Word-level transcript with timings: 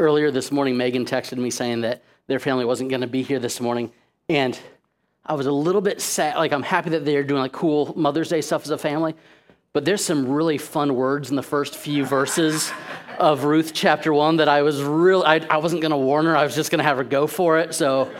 earlier 0.00 0.30
this 0.30 0.50
morning, 0.50 0.76
Megan 0.76 1.04
texted 1.04 1.36
me 1.36 1.50
saying 1.50 1.82
that 1.82 2.02
their 2.26 2.40
family 2.40 2.64
wasn't 2.64 2.88
going 2.88 3.02
to 3.02 3.06
be 3.06 3.22
here 3.22 3.38
this 3.38 3.60
morning. 3.60 3.92
And 4.28 4.58
I 5.26 5.34
was 5.34 5.46
a 5.46 5.52
little 5.52 5.82
bit 5.82 6.00
sad. 6.00 6.36
Like, 6.36 6.52
I'm 6.52 6.62
happy 6.62 6.90
that 6.90 7.04
they're 7.04 7.22
doing 7.22 7.42
like 7.42 7.52
cool 7.52 7.92
Mother's 7.96 8.30
Day 8.30 8.40
stuff 8.40 8.64
as 8.64 8.70
a 8.70 8.78
family. 8.78 9.14
But 9.72 9.84
there's 9.84 10.04
some 10.04 10.26
really 10.26 10.58
fun 10.58 10.96
words 10.96 11.30
in 11.30 11.36
the 11.36 11.42
first 11.42 11.76
few 11.76 12.04
verses 12.04 12.72
of 13.18 13.44
Ruth 13.44 13.72
chapter 13.74 14.12
one 14.12 14.38
that 14.38 14.48
I 14.48 14.62
was 14.62 14.82
real. 14.82 15.22
I, 15.22 15.46
I 15.50 15.58
wasn't 15.58 15.82
going 15.82 15.92
to 15.92 15.98
warn 15.98 16.24
her. 16.24 16.36
I 16.36 16.44
was 16.44 16.56
just 16.56 16.70
going 16.70 16.78
to 16.78 16.84
have 16.84 16.96
her 16.96 17.04
go 17.04 17.26
for 17.26 17.58
it. 17.58 17.74
So, 17.74 18.10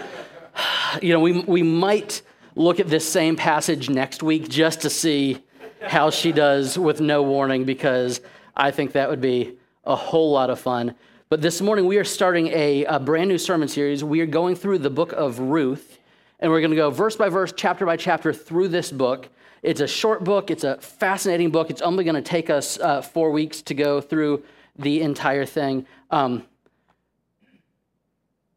you 1.02 1.12
know, 1.12 1.20
we, 1.20 1.40
we 1.40 1.62
might 1.62 2.22
look 2.54 2.78
at 2.78 2.88
this 2.88 3.08
same 3.08 3.36
passage 3.36 3.88
next 3.88 4.22
week 4.22 4.48
just 4.48 4.82
to 4.82 4.90
see 4.90 5.42
how 5.80 6.10
she 6.10 6.30
does 6.30 6.78
with 6.78 7.00
no 7.00 7.22
warning 7.22 7.64
because 7.64 8.20
I 8.54 8.70
think 8.70 8.92
that 8.92 9.08
would 9.08 9.22
be 9.22 9.56
a 9.84 9.96
whole 9.96 10.30
lot 10.30 10.50
of 10.50 10.60
fun. 10.60 10.94
But 11.30 11.42
this 11.42 11.60
morning 11.60 11.86
we 11.86 11.96
are 11.96 12.02
starting 12.02 12.48
a, 12.48 12.84
a 12.86 12.98
brand 12.98 13.28
new 13.28 13.38
sermon 13.38 13.68
series. 13.68 14.02
We 14.02 14.20
are 14.20 14.26
going 14.26 14.56
through 14.56 14.78
the 14.78 14.90
book 14.90 15.12
of 15.12 15.38
Ruth, 15.38 16.00
and 16.40 16.50
we're 16.50 16.58
going 16.58 16.72
to 16.72 16.76
go 16.76 16.90
verse 16.90 17.14
by 17.14 17.28
verse, 17.28 17.52
chapter 17.56 17.86
by 17.86 17.96
chapter 17.96 18.32
through 18.32 18.66
this 18.66 18.90
book. 18.90 19.28
It's 19.62 19.80
a 19.80 19.86
short 19.86 20.24
book, 20.24 20.50
it's 20.50 20.64
a 20.64 20.78
fascinating 20.78 21.52
book. 21.52 21.70
It's 21.70 21.82
only 21.82 22.02
going 22.02 22.16
to 22.16 22.20
take 22.20 22.50
us 22.50 22.80
uh, 22.80 23.00
four 23.00 23.30
weeks 23.30 23.62
to 23.62 23.74
go 23.74 24.00
through 24.00 24.42
the 24.76 25.02
entire 25.02 25.46
thing. 25.46 25.86
Um, 26.10 26.42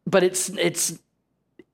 but 0.04 0.24
it's, 0.24 0.48
it's 0.48 0.98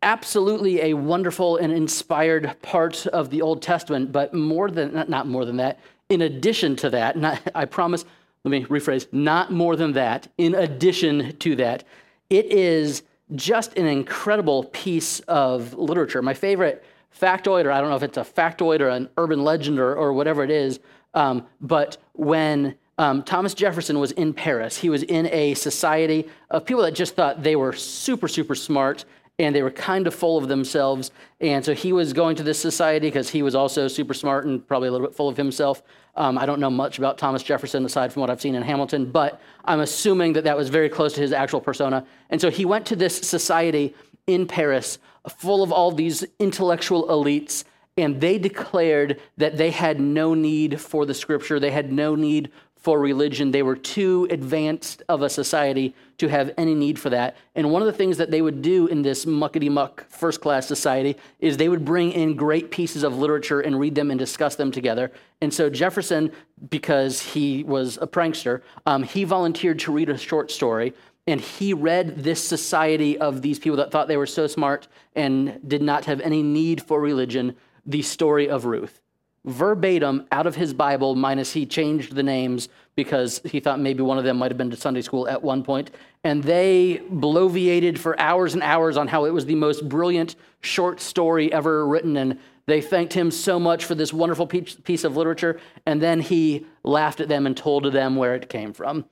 absolutely 0.02 0.82
a 0.82 0.92
wonderful 0.92 1.56
and 1.56 1.72
inspired 1.72 2.60
part 2.60 3.06
of 3.06 3.30
the 3.30 3.40
Old 3.40 3.62
Testament, 3.62 4.12
but 4.12 4.34
more 4.34 4.70
than, 4.70 4.92
not 5.08 5.26
more 5.26 5.46
than 5.46 5.56
that, 5.56 5.80
in 6.10 6.20
addition 6.20 6.76
to 6.76 6.90
that, 6.90 7.16
not, 7.16 7.40
I 7.54 7.64
promise, 7.64 8.04
let 8.44 8.50
me 8.50 8.64
rephrase, 8.64 9.06
not 9.12 9.52
more 9.52 9.76
than 9.76 9.92
that, 9.92 10.28
in 10.38 10.54
addition 10.54 11.36
to 11.38 11.56
that, 11.56 11.84
it 12.30 12.46
is 12.46 13.02
just 13.34 13.76
an 13.76 13.86
incredible 13.86 14.64
piece 14.64 15.20
of 15.20 15.74
literature. 15.74 16.22
My 16.22 16.34
favorite 16.34 16.82
factoid, 17.18 17.64
or 17.66 17.70
I 17.70 17.80
don't 17.80 17.90
know 17.90 17.96
if 17.96 18.02
it's 18.02 18.16
a 18.16 18.22
factoid 18.22 18.80
or 18.80 18.88
an 18.88 19.08
urban 19.18 19.44
legend 19.44 19.78
or, 19.78 19.94
or 19.94 20.12
whatever 20.12 20.42
it 20.42 20.50
is, 20.50 20.80
um, 21.12 21.46
but 21.60 21.98
when 22.14 22.76
um, 22.98 23.22
Thomas 23.22 23.52
Jefferson 23.52 23.98
was 23.98 24.12
in 24.12 24.32
Paris, 24.32 24.78
he 24.78 24.88
was 24.88 25.02
in 25.02 25.26
a 25.26 25.54
society 25.54 26.28
of 26.50 26.64
people 26.64 26.82
that 26.82 26.94
just 26.94 27.16
thought 27.16 27.42
they 27.42 27.56
were 27.56 27.72
super, 27.72 28.28
super 28.28 28.54
smart 28.54 29.04
and 29.40 29.56
they 29.56 29.62
were 29.62 29.70
kind 29.70 30.06
of 30.06 30.14
full 30.14 30.36
of 30.36 30.48
themselves. 30.48 31.10
And 31.40 31.64
so 31.64 31.74
he 31.74 31.94
was 31.94 32.12
going 32.12 32.36
to 32.36 32.42
this 32.42 32.58
society 32.58 33.06
because 33.06 33.30
he 33.30 33.42
was 33.42 33.54
also 33.54 33.88
super 33.88 34.12
smart 34.12 34.44
and 34.44 34.66
probably 34.68 34.88
a 34.88 34.92
little 34.92 35.06
bit 35.06 35.16
full 35.16 35.30
of 35.30 35.36
himself. 35.38 35.82
Um, 36.14 36.36
I 36.36 36.44
don't 36.44 36.60
know 36.60 36.68
much 36.68 36.98
about 36.98 37.16
Thomas 37.16 37.42
Jefferson 37.42 37.86
aside 37.86 38.12
from 38.12 38.20
what 38.20 38.28
I've 38.28 38.40
seen 38.40 38.54
in 38.54 38.62
Hamilton, 38.62 39.10
but 39.10 39.40
I'm 39.64 39.80
assuming 39.80 40.34
that 40.34 40.44
that 40.44 40.58
was 40.58 40.68
very 40.68 40.90
close 40.90 41.14
to 41.14 41.22
his 41.22 41.32
actual 41.32 41.60
persona. 41.60 42.04
And 42.28 42.38
so 42.38 42.50
he 42.50 42.66
went 42.66 42.84
to 42.86 42.96
this 42.96 43.16
society 43.16 43.94
in 44.26 44.46
Paris 44.46 44.98
full 45.38 45.62
of 45.62 45.72
all 45.72 45.90
these 45.90 46.22
intellectual 46.38 47.08
elites, 47.08 47.64
and 47.96 48.20
they 48.20 48.38
declared 48.38 49.20
that 49.38 49.56
they 49.56 49.70
had 49.70 50.00
no 50.00 50.34
need 50.34 50.78
for 50.78 51.06
the 51.06 51.14
scripture, 51.14 51.58
they 51.58 51.70
had 51.70 51.90
no 51.90 52.14
need 52.14 52.50
for 52.80 52.98
religion. 52.98 53.50
They 53.50 53.62
were 53.62 53.76
too 53.76 54.26
advanced 54.30 55.02
of 55.08 55.20
a 55.22 55.28
society 55.28 55.94
to 56.18 56.28
have 56.28 56.52
any 56.56 56.74
need 56.74 56.98
for 56.98 57.10
that. 57.10 57.36
And 57.54 57.70
one 57.70 57.82
of 57.82 57.86
the 57.86 57.92
things 57.92 58.16
that 58.16 58.30
they 58.30 58.40
would 58.40 58.62
do 58.62 58.86
in 58.86 59.02
this 59.02 59.26
muckety 59.26 59.70
muck 59.70 60.06
first 60.08 60.40
class 60.40 60.66
society 60.66 61.16
is 61.40 61.56
they 61.56 61.68
would 61.68 61.84
bring 61.84 62.10
in 62.12 62.36
great 62.36 62.70
pieces 62.70 63.02
of 63.02 63.18
literature 63.18 63.60
and 63.60 63.78
read 63.78 63.94
them 63.94 64.10
and 64.10 64.18
discuss 64.18 64.56
them 64.56 64.72
together. 64.72 65.12
And 65.42 65.52
so 65.52 65.68
Jefferson, 65.68 66.32
because 66.70 67.20
he 67.20 67.64
was 67.64 67.98
a 68.00 68.06
prankster, 68.06 68.62
um, 68.86 69.02
he 69.02 69.24
volunteered 69.24 69.78
to 69.80 69.92
read 69.92 70.08
a 70.08 70.16
short 70.16 70.50
story. 70.50 70.94
And 71.26 71.40
he 71.40 71.74
read 71.74 72.24
this 72.24 72.42
society 72.42 73.18
of 73.18 73.42
these 73.42 73.58
people 73.58 73.76
that 73.76 73.92
thought 73.92 74.08
they 74.08 74.16
were 74.16 74.26
so 74.26 74.46
smart 74.46 74.88
and 75.14 75.60
did 75.68 75.82
not 75.82 76.06
have 76.06 76.20
any 76.22 76.42
need 76.42 76.82
for 76.82 76.98
religion, 76.98 77.56
the 77.84 78.00
story 78.00 78.48
of 78.48 78.64
Ruth 78.64 79.00
verbatim 79.44 80.26
out 80.30 80.46
of 80.46 80.56
his 80.56 80.74
Bible, 80.74 81.14
minus 81.14 81.52
he 81.52 81.64
changed 81.64 82.14
the 82.14 82.22
names 82.22 82.68
because 82.94 83.40
he 83.44 83.60
thought 83.60 83.80
maybe 83.80 84.02
one 84.02 84.18
of 84.18 84.24
them 84.24 84.36
might 84.36 84.50
have 84.50 84.58
been 84.58 84.70
to 84.70 84.76
Sunday 84.76 85.00
school 85.00 85.26
at 85.28 85.42
one 85.42 85.62
point. 85.62 85.90
And 86.24 86.42
they 86.42 87.00
bloviated 87.10 87.98
for 87.98 88.18
hours 88.20 88.52
and 88.52 88.62
hours 88.62 88.96
on 88.96 89.08
how 89.08 89.24
it 89.24 89.30
was 89.30 89.46
the 89.46 89.54
most 89.54 89.88
brilliant 89.88 90.36
short 90.60 91.00
story 91.00 91.50
ever 91.52 91.86
written. 91.86 92.16
And 92.18 92.38
they 92.66 92.82
thanked 92.82 93.14
him 93.14 93.30
so 93.30 93.58
much 93.58 93.86
for 93.86 93.94
this 93.94 94.12
wonderful 94.12 94.46
piece 94.46 95.04
of 95.04 95.16
literature. 95.16 95.58
And 95.86 96.02
then 96.02 96.20
he 96.20 96.66
laughed 96.82 97.20
at 97.20 97.28
them 97.28 97.46
and 97.46 97.56
told 97.56 97.90
them 97.90 98.16
where 98.16 98.34
it 98.34 98.50
came 98.50 98.74
from. 98.74 99.06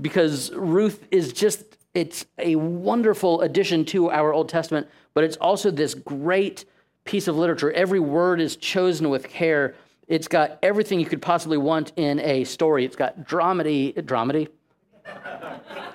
Because 0.00 0.50
Ruth 0.52 1.06
is 1.12 1.32
just, 1.32 1.76
it's 1.94 2.26
a 2.38 2.56
wonderful 2.56 3.42
addition 3.42 3.84
to 3.86 4.10
our 4.10 4.32
Old 4.32 4.48
Testament, 4.48 4.88
but 5.14 5.22
it's 5.22 5.36
also 5.36 5.70
this 5.70 5.94
great 5.94 6.64
piece 7.04 7.28
of 7.28 7.36
literature. 7.36 7.72
Every 7.72 8.00
word 8.00 8.40
is 8.40 8.56
chosen 8.56 9.10
with 9.10 9.28
care. 9.28 9.74
It's 10.08 10.28
got 10.28 10.58
everything 10.62 11.00
you 11.00 11.06
could 11.06 11.22
possibly 11.22 11.58
want 11.58 11.92
in 11.96 12.20
a 12.20 12.44
story. 12.44 12.84
It's 12.84 12.96
got 12.96 13.24
dramedy. 13.24 13.94
Dramedy? 13.94 14.48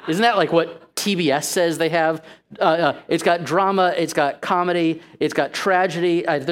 Isn't 0.08 0.22
that 0.22 0.38
like 0.38 0.52
what 0.52 0.96
TBS 0.96 1.44
says 1.44 1.78
they 1.78 1.90
have? 1.90 2.24
Uh, 2.60 2.64
uh, 2.64 3.00
it's 3.08 3.24
got 3.24 3.44
drama, 3.44 3.94
it's 3.98 4.14
got 4.14 4.42
comedy, 4.42 5.02
it's 5.20 5.34
got 5.34 5.54
tragedy. 5.54 6.28
I, 6.28 6.44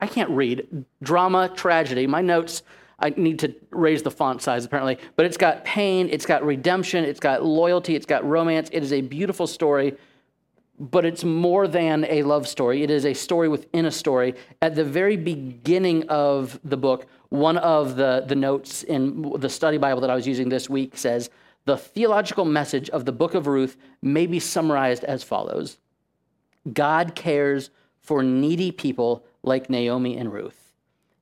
I 0.00 0.06
can't 0.06 0.30
read. 0.30 0.84
Drama, 1.02 1.50
tragedy. 1.54 2.06
My 2.06 2.22
notes, 2.22 2.62
I 2.98 3.10
need 3.10 3.38
to 3.40 3.54
raise 3.70 4.02
the 4.02 4.10
font 4.10 4.42
size 4.42 4.64
apparently. 4.64 4.98
But 5.16 5.26
it's 5.26 5.36
got 5.36 5.64
pain, 5.64 6.08
it's 6.10 6.26
got 6.26 6.44
redemption, 6.44 7.04
it's 7.04 7.20
got 7.20 7.44
loyalty, 7.44 7.94
it's 7.94 8.06
got 8.06 8.24
romance. 8.24 8.68
It 8.72 8.82
is 8.82 8.92
a 8.92 9.00
beautiful 9.02 9.46
story 9.46 9.96
but 10.78 11.04
it's 11.04 11.22
more 11.24 11.68
than 11.68 12.04
a 12.08 12.22
love 12.24 12.48
story. 12.48 12.82
It 12.82 12.90
is 12.90 13.04
a 13.04 13.14
story 13.14 13.48
within 13.48 13.86
a 13.86 13.90
story. 13.90 14.34
At 14.60 14.74
the 14.74 14.84
very 14.84 15.16
beginning 15.16 16.08
of 16.08 16.58
the 16.64 16.76
book, 16.76 17.06
one 17.28 17.58
of 17.58 17.96
the, 17.96 18.24
the 18.26 18.34
notes 18.34 18.82
in 18.82 19.32
the 19.38 19.48
study 19.48 19.78
Bible 19.78 20.00
that 20.00 20.10
I 20.10 20.14
was 20.14 20.26
using 20.26 20.48
this 20.48 20.68
week 20.68 20.96
says, 20.96 21.30
The 21.64 21.76
theological 21.76 22.44
message 22.44 22.90
of 22.90 23.04
the 23.04 23.12
book 23.12 23.34
of 23.34 23.46
Ruth 23.46 23.76
may 24.02 24.26
be 24.26 24.40
summarized 24.40 25.04
as 25.04 25.22
follows 25.22 25.78
God 26.72 27.14
cares 27.14 27.70
for 28.00 28.22
needy 28.22 28.72
people 28.72 29.24
like 29.42 29.68
Naomi 29.68 30.16
and 30.16 30.32
Ruth. 30.32 30.72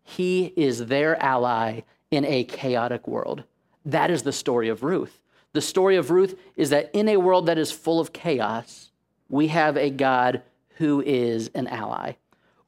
He 0.05 0.53
is 0.57 0.87
their 0.87 1.21
ally 1.23 1.81
in 2.11 2.25
a 2.25 2.45
chaotic 2.45 3.07
world. 3.09 3.45
That 3.85 4.11
is 4.11 4.23
the 4.23 4.33
story 4.33 4.69
of 4.69 4.83
Ruth. 4.83 5.19
The 5.53 5.61
story 5.61 5.97
of 5.97 6.11
Ruth 6.11 6.39
is 6.57 6.71
that 6.71 6.91
in 6.93 7.09
a 7.09 7.19
world 7.19 7.47
that 7.47 7.59
is 7.59 7.73
full 7.73 8.01
of 8.01 8.13
chaos, 8.13 8.92
we 9.33 9.49
have 9.49 9.77
a 9.77 9.91
God 9.91 10.43
who 10.77 11.01
is 11.01 11.51
an 11.55 11.67
ally. 11.67 12.13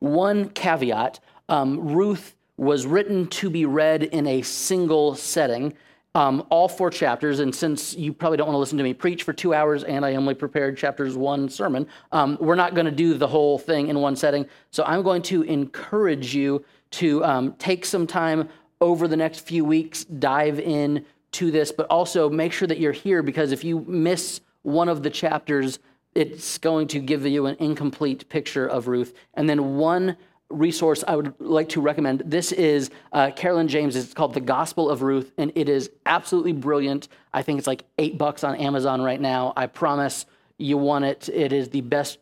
One 0.01 0.49
caveat 0.49 1.21
um, 1.49 1.93
Ruth 1.95 2.35
was 2.57 2.87
written 2.87 3.27
to 3.29 3.51
be 3.51 3.67
read 3.67 4.03
in 4.03 4.27
a 4.27 4.43
single 4.43 5.15
setting. 5.15 5.75
Um, 6.17 6.47
all 6.49 6.69
four 6.69 6.91
chapters, 6.91 7.41
and 7.41 7.53
since 7.55 7.95
you 7.97 8.13
probably 8.13 8.39
don't 8.39 8.47
want 8.47 8.55
to 8.55 8.61
listen 8.61 8.79
to 8.79 8.85
me 8.85 8.95
preach 8.95 9.25
for 9.25 9.33
two 9.33 9.53
hours 9.53 9.83
and 9.83 10.07
I 10.07 10.15
only 10.15 10.35
prepared 10.35 10.79
chapters 10.79 11.17
one 11.17 11.49
sermon, 11.49 11.87
um, 12.13 12.39
we're 12.41 12.55
not 12.55 12.75
going 12.75 12.87
to 12.87 12.93
do 12.93 13.15
the 13.15 13.27
whole 13.27 13.59
thing 13.59 13.89
in 13.89 14.01
one 14.01 14.17
setting. 14.17 14.47
So 14.71 14.85
I'm 14.85 15.03
going 15.03 15.23
to 15.23 15.43
encourage 15.43 16.35
you 16.35 16.65
to 16.93 17.25
um, 17.25 17.53
take 17.59 17.85
some 17.85 18.07
time 18.07 18.49
over 18.81 19.09
the 19.09 19.17
next 19.17 19.41
few 19.41 19.65
weeks, 19.65 20.05
dive 20.05 20.61
in 20.61 21.05
to 21.33 21.51
this, 21.51 21.73
but 21.73 21.87
also 21.89 22.31
make 22.31 22.53
sure 22.53 22.69
that 22.69 22.79
you're 22.79 22.93
here 22.93 23.23
because 23.23 23.51
if 23.51 23.65
you 23.65 23.81
miss 23.81 24.41
one 24.63 24.89
of 24.89 25.03
the 25.03 25.11
chapters, 25.11 25.81
it's 26.15 26.59
going 26.59 26.89
to 26.89 26.99
give 27.01 27.27
you 27.27 27.47
an 27.47 27.57
incomplete 27.59 28.29
picture 28.29 28.67
of 28.67 28.89
Ruth. 28.89 29.15
And 29.35 29.49
then 29.49 29.77
one 29.77 30.17
resource 30.51 31.03
I 31.09 31.17
would 31.17 31.35
like 31.41 31.71
to 31.71 31.81
recommend. 31.81 32.23
This 32.27 32.53
is 32.53 32.91
uh, 33.13 33.31
Carolyn 33.35 33.67
James. 33.67 33.97
It's 33.97 34.15
called 34.15 34.35
The 34.35 34.41
Gospel 34.41 34.89
of 34.91 35.03
Ruth, 35.03 35.33
and 35.39 35.51
it 35.55 35.69
is 35.69 35.91
absolutely 36.07 36.53
brilliant. 36.53 37.09
I 37.33 37.43
think 37.43 37.59
it's 37.59 37.67
like 37.67 37.85
eight 37.99 38.19
bucks 38.19 38.45
on 38.45 38.55
Amazon 38.57 39.03
right 39.03 39.21
now. 39.21 39.53
I 39.57 39.67
promise 39.67 40.27
you 40.59 40.79
want 40.79 41.05
it. 41.05 41.29
It 41.29 41.53
is 41.53 41.71
the 41.71 41.81
best 41.81 42.19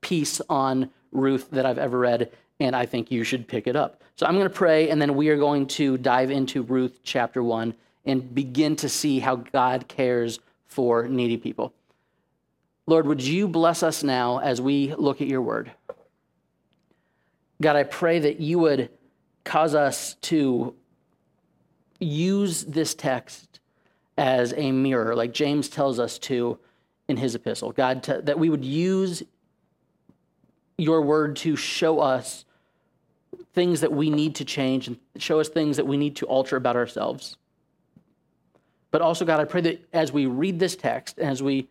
piece 0.00 0.40
on 0.50 0.90
Ruth 1.12 1.50
that 1.52 1.64
I've 1.64 1.78
ever 1.78 1.98
read, 1.98 2.30
and 2.60 2.76
I 2.76 2.84
think 2.84 3.10
you 3.10 3.24
should 3.24 3.48
pick 3.48 3.66
it 3.66 3.76
up. 3.76 4.02
So 4.16 4.26
I'm 4.26 4.34
going 4.34 4.48
to 4.48 4.54
pray, 4.54 4.90
and 4.90 5.00
then 5.00 5.14
we 5.14 5.28
are 5.30 5.38
going 5.38 5.66
to 5.68 5.96
dive 5.96 6.30
into 6.30 6.62
Ruth 6.62 7.00
chapter 7.02 7.42
one 7.42 7.74
and 8.04 8.34
begin 8.34 8.76
to 8.76 8.88
see 8.88 9.20
how 9.20 9.36
God 9.36 9.88
cares 9.88 10.40
for 10.66 11.08
needy 11.08 11.36
people. 11.36 11.72
Lord, 12.88 13.06
would 13.06 13.22
you 13.22 13.48
bless 13.48 13.82
us 13.82 14.02
now 14.02 14.38
as 14.38 14.62
we 14.62 14.94
look 14.94 15.20
at 15.20 15.28
your 15.28 15.42
word? 15.42 15.70
God, 17.60 17.76
I 17.76 17.82
pray 17.82 18.18
that 18.18 18.40
you 18.40 18.58
would 18.60 18.88
cause 19.44 19.74
us 19.74 20.14
to 20.22 20.74
use 22.00 22.64
this 22.64 22.94
text 22.94 23.60
as 24.16 24.54
a 24.56 24.72
mirror, 24.72 25.14
like 25.14 25.34
James 25.34 25.68
tells 25.68 26.00
us 26.00 26.18
to 26.20 26.58
in 27.08 27.18
his 27.18 27.34
epistle. 27.34 27.72
God, 27.72 28.04
to, 28.04 28.22
that 28.22 28.38
we 28.38 28.48
would 28.48 28.64
use 28.64 29.22
your 30.78 31.02
word 31.02 31.36
to 31.36 31.56
show 31.56 32.00
us 32.00 32.46
things 33.52 33.82
that 33.82 33.92
we 33.92 34.08
need 34.08 34.34
to 34.36 34.46
change 34.46 34.88
and 34.88 34.96
show 35.18 35.40
us 35.40 35.50
things 35.50 35.76
that 35.76 35.86
we 35.86 35.98
need 35.98 36.16
to 36.16 36.26
alter 36.26 36.56
about 36.56 36.74
ourselves. 36.74 37.36
But 38.90 39.02
also, 39.02 39.26
God, 39.26 39.40
I 39.40 39.44
pray 39.44 39.60
that 39.60 39.86
as 39.92 40.10
we 40.10 40.24
read 40.24 40.58
this 40.58 40.74
text, 40.74 41.18
as 41.18 41.42
we 41.42 41.68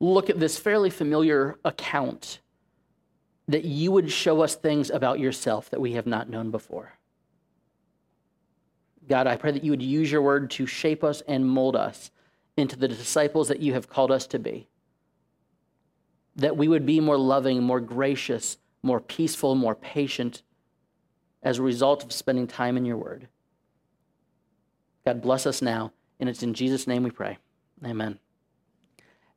look 0.00 0.30
at 0.30 0.40
this 0.40 0.58
fairly 0.58 0.90
familiar 0.90 1.58
account, 1.64 2.40
that 3.46 3.64
you 3.64 3.92
would 3.92 4.10
show 4.10 4.40
us 4.40 4.54
things 4.54 4.90
about 4.90 5.20
yourself 5.20 5.70
that 5.70 5.80
we 5.80 5.92
have 5.92 6.06
not 6.06 6.30
known 6.30 6.50
before. 6.50 6.94
God, 9.08 9.26
I 9.26 9.36
pray 9.36 9.52
that 9.52 9.64
you 9.64 9.72
would 9.72 9.82
use 9.82 10.10
your 10.10 10.22
word 10.22 10.50
to 10.52 10.66
shape 10.66 11.04
us 11.04 11.20
and 11.28 11.48
mold 11.48 11.76
us 11.76 12.10
into 12.56 12.76
the 12.76 12.88
disciples 12.88 13.48
that 13.48 13.60
you 13.60 13.72
have 13.74 13.88
called 13.88 14.10
us 14.10 14.26
to 14.28 14.38
be. 14.38 14.68
That 16.36 16.56
we 16.56 16.68
would 16.68 16.86
be 16.86 17.00
more 17.00 17.18
loving, 17.18 17.62
more 17.62 17.80
gracious, 17.80 18.56
more 18.82 19.00
peaceful, 19.00 19.54
more 19.54 19.74
patient 19.74 20.42
as 21.42 21.58
a 21.58 21.62
result 21.62 22.04
of 22.04 22.12
spending 22.12 22.46
time 22.46 22.76
in 22.76 22.84
your 22.84 22.96
word. 22.96 23.28
God, 25.04 25.20
bless 25.22 25.46
us 25.46 25.60
now, 25.60 25.92
and 26.20 26.28
it's 26.28 26.42
in 26.42 26.54
Jesus' 26.54 26.86
name 26.86 27.02
we 27.02 27.10
pray. 27.10 27.38
Amen. 27.84 28.18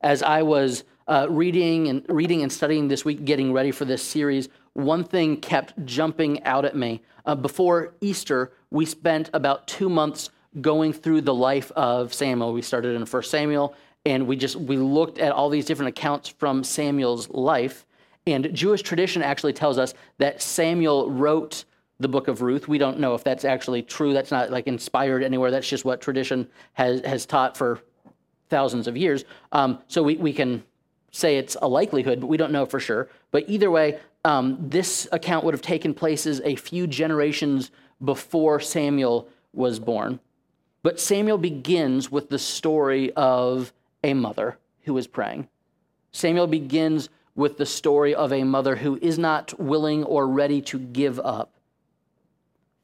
As 0.03 0.21
I 0.21 0.43
was 0.43 0.83
uh, 1.07 1.27
reading 1.29 1.87
and 1.87 2.05
reading 2.09 2.43
and 2.43 2.51
studying 2.51 2.89
this 2.89 3.05
week, 3.05 3.23
getting 3.23 3.53
ready 3.53 3.71
for 3.71 3.85
this 3.85 4.03
series, 4.03 4.49
one 4.73 5.03
thing 5.03 5.37
kept 5.37 5.85
jumping 5.85 6.43
out 6.43 6.65
at 6.65 6.75
me. 6.75 7.01
Uh, 7.25 7.35
before 7.35 7.95
Easter, 8.01 8.51
we 8.69 8.85
spent 8.85 9.29
about 9.33 9.65
two 9.65 9.89
months 9.89 10.29
going 10.59 10.91
through 10.93 11.21
the 11.21 11.33
life 11.33 11.71
of 11.71 12.13
Samuel. 12.13 12.53
We 12.53 12.61
started 12.61 12.95
in 12.95 13.05
1 13.05 13.23
Samuel, 13.23 13.75
and 14.05 14.27
we 14.27 14.35
just 14.35 14.57
we 14.57 14.77
looked 14.77 15.19
at 15.19 15.31
all 15.31 15.49
these 15.49 15.65
different 15.65 15.89
accounts 15.89 16.27
from 16.29 16.63
Samuel's 16.63 17.29
life. 17.29 17.85
And 18.27 18.53
Jewish 18.53 18.81
tradition 18.81 19.21
actually 19.21 19.53
tells 19.53 19.77
us 19.77 19.93
that 20.17 20.41
Samuel 20.41 21.11
wrote 21.11 21.65
the 21.99 22.07
book 22.07 22.27
of 22.27 22.41
Ruth. 22.41 22.67
We 22.67 22.77
don't 22.77 22.99
know 22.99 23.15
if 23.15 23.23
that's 23.23 23.45
actually 23.45 23.83
true. 23.83 24.13
That's 24.13 24.31
not 24.31 24.51
like 24.51 24.67
inspired 24.67 25.23
anywhere. 25.23 25.51
That's 25.51 25.67
just 25.67 25.85
what 25.85 26.01
tradition 26.01 26.49
has, 26.73 27.01
has 27.05 27.25
taught 27.25 27.55
for 27.55 27.81
thousands 28.53 28.87
of 28.87 28.95
years. 28.95 29.25
Um, 29.51 29.79
so 29.87 30.03
we, 30.03 30.15
we 30.15 30.31
can 30.31 30.63
say 31.09 31.37
it's 31.37 31.57
a 31.59 31.67
likelihood, 31.67 32.19
but 32.21 32.27
we 32.27 32.37
don't 32.37 32.51
know 32.51 32.67
for 32.67 32.79
sure. 32.79 33.09
But 33.31 33.45
either 33.47 33.71
way, 33.71 33.99
um, 34.23 34.57
this 34.59 35.07
account 35.11 35.43
would 35.43 35.55
have 35.55 35.61
taken 35.63 35.95
places 35.95 36.39
a 36.45 36.55
few 36.55 36.85
generations 36.85 37.71
before 38.03 38.59
Samuel 38.59 39.27
was 39.53 39.79
born. 39.79 40.19
But 40.83 40.99
Samuel 40.99 41.39
begins 41.39 42.11
with 42.11 42.29
the 42.29 42.37
story 42.37 43.11
of 43.13 43.73
a 44.03 44.13
mother 44.13 44.59
who 44.83 44.95
is 44.97 45.07
praying. 45.07 45.47
Samuel 46.11 46.45
begins 46.45 47.09
with 47.33 47.57
the 47.57 47.65
story 47.65 48.13
of 48.13 48.31
a 48.31 48.43
mother 48.43 48.75
who 48.75 48.99
is 49.01 49.17
not 49.17 49.59
willing 49.59 50.03
or 50.03 50.27
ready 50.27 50.61
to 50.61 50.77
give 50.77 51.19
up. 51.19 51.53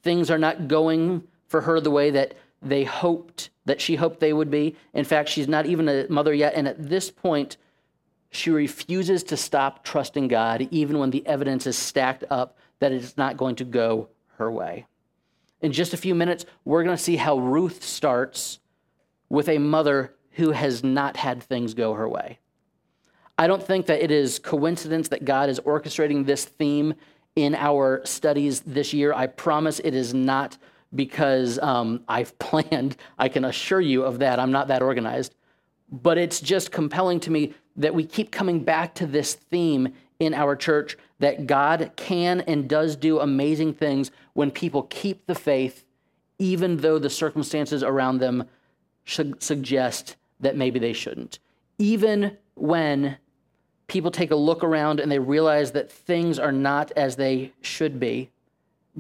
Things 0.02 0.32
are 0.32 0.40
not 0.40 0.68
going 0.68 1.28
for 1.48 1.62
her 1.62 1.80
the 1.80 1.92
way 1.92 2.10
that 2.10 2.36
they 2.62 2.84
hoped, 2.84 3.50
that 3.66 3.82
she 3.82 3.96
hoped 3.96 4.20
they 4.20 4.34
would 4.34 4.52
be. 4.52 4.76
In 4.94 5.06
fact, 5.06 5.30
she's 5.30 5.48
not 5.48 5.66
even 5.66 5.88
a 5.88 6.08
mother 6.10 6.34
yet. 6.34 6.54
And 6.56 6.68
at 6.68 6.90
this 6.90 7.10
point, 7.10 7.58
she 8.32 8.50
refuses 8.50 9.24
to 9.24 9.38
stop 9.38 9.84
trusting 9.84 10.28
God, 10.28 10.68
even 10.72 11.00
when 11.00 11.10
the 11.10 11.26
evidence 11.26 11.66
is 11.66 11.78
stacked 11.78 12.24
up 12.30 12.58
that 12.80 12.92
it's 12.92 13.18
not 13.18 13.38
going 13.38 13.56
to 13.56 13.66
go 13.66 14.10
her 14.38 14.52
way. 14.52 14.86
In 15.62 15.72
just 15.72 15.94
a 15.94 15.98
few 15.98 16.16
minutes, 16.16 16.46
we're 16.64 16.84
going 16.84 16.96
to 16.96 17.04
see 17.04 17.18
how 17.18 17.38
Ruth 17.38 17.84
starts 17.84 18.60
with 19.30 19.50
a 19.50 19.58
mother 19.58 20.14
who 20.32 20.52
has 20.52 20.84
not 20.84 21.18
had 21.18 21.44
things 21.44 21.74
go 21.74 21.94
her 21.94 22.08
way. 22.08 22.40
I 23.38 23.48
don't 23.48 23.64
think 23.64 23.86
that 23.88 24.02
it 24.02 24.12
is 24.12 24.40
coincidence 24.40 25.10
that 25.10 25.26
God 25.26 25.50
is 25.50 25.60
orchestrating 25.62 26.26
this 26.26 26.46
theme 26.46 26.94
in 27.36 27.56
our 27.56 28.02
studies 28.06 28.62
this 28.62 28.94
year. 28.94 29.14
I 29.14 29.28
promise 29.28 29.80
it 29.80 29.94
is 29.94 30.14
not 30.14 30.58
because 30.94 31.60
um, 31.60 32.04
I've 32.08 32.38
planned. 32.40 32.98
I 33.18 33.30
can 33.30 33.46
assure 33.46 33.82
you 33.82 34.04
of 34.04 34.20
that. 34.20 34.40
I'm 34.40 34.52
not 34.52 34.68
that 34.68 34.82
organized. 34.82 35.36
But 35.92 36.18
it's 36.18 36.40
just 36.40 36.72
compelling 36.72 37.20
to 37.22 37.32
me 37.32 37.54
that 37.76 37.96
we 37.96 38.06
keep 38.06 38.32
coming 38.32 38.64
back 38.64 38.94
to 38.96 39.08
this 39.08 39.34
theme 39.34 39.94
in 40.20 40.34
our 40.34 40.56
church 40.56 40.98
that 41.20 41.48
God 41.48 41.92
can 41.96 42.42
and 42.42 42.70
does 42.70 42.96
do 42.96 43.20
amazing 43.20 43.74
things 43.74 44.12
when 44.34 44.52
people 44.52 44.84
keep 44.84 45.26
the 45.26 45.36
faith, 45.36 45.86
even 46.38 46.78
though 46.78 47.00
the 47.00 47.10
circumstances 47.10 47.84
around 47.84 48.20
them 48.20 48.46
suggest 49.06 50.16
that 50.40 50.56
maybe 50.56 50.80
they 50.80 50.94
shouldn't. 50.94 51.40
Even 51.78 52.38
when 52.56 53.18
people 53.88 54.12
take 54.12 54.32
a 54.32 54.36
look 54.36 54.64
around 54.64 55.00
and 55.00 55.12
they 55.12 55.20
realize 55.20 55.72
that 55.72 55.92
things 55.92 56.38
are 56.38 56.52
not 56.52 56.92
as 56.96 57.16
they 57.16 57.52
should 57.62 58.00
be, 58.00 58.30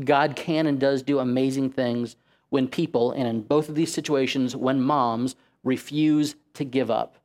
God 0.03 0.35
can 0.35 0.65
and 0.67 0.79
does 0.79 1.03
do 1.03 1.19
amazing 1.19 1.71
things 1.71 2.15
when 2.49 2.67
people, 2.67 3.11
and 3.11 3.27
in 3.27 3.41
both 3.41 3.69
of 3.69 3.75
these 3.75 3.93
situations, 3.93 4.55
when 4.55 4.81
moms 4.81 5.35
refuse 5.63 6.35
to 6.55 6.63
give 6.63 6.89
up. 6.89 7.15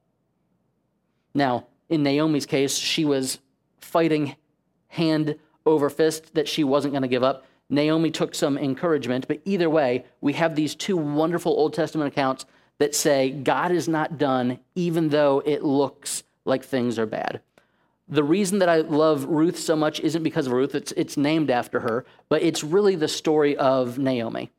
Now, 1.34 1.66
in 1.88 2.02
Naomi's 2.02 2.46
case, 2.46 2.76
she 2.76 3.04
was 3.04 3.38
fighting 3.80 4.36
hand 4.88 5.36
over 5.66 5.90
fist 5.90 6.34
that 6.34 6.48
she 6.48 6.64
wasn't 6.64 6.92
going 6.92 7.02
to 7.02 7.08
give 7.08 7.22
up. 7.22 7.44
Naomi 7.70 8.10
took 8.10 8.34
some 8.34 8.58
encouragement, 8.58 9.26
but 9.26 9.40
either 9.44 9.70
way, 9.70 10.04
we 10.20 10.34
have 10.34 10.54
these 10.54 10.74
two 10.74 10.96
wonderful 10.96 11.52
Old 11.52 11.72
Testament 11.72 12.08
accounts 12.08 12.44
that 12.78 12.94
say 12.94 13.30
God 13.30 13.72
is 13.72 13.88
not 13.88 14.18
done, 14.18 14.58
even 14.74 15.08
though 15.08 15.42
it 15.44 15.62
looks 15.62 16.22
like 16.44 16.64
things 16.64 16.98
are 16.98 17.06
bad. 17.06 17.40
The 18.08 18.24
reason 18.24 18.58
that 18.58 18.68
I 18.68 18.78
love 18.78 19.24
Ruth 19.24 19.58
so 19.58 19.74
much 19.74 20.00
isn't 20.00 20.22
because 20.22 20.46
of 20.46 20.52
Ruth, 20.52 20.74
it's, 20.74 20.92
it's 20.92 21.16
named 21.16 21.50
after 21.50 21.80
her, 21.80 22.04
but 22.28 22.42
it's 22.42 22.62
really 22.62 22.96
the 22.96 23.08
story 23.08 23.56
of 23.56 23.98
Naomi. 23.98 24.50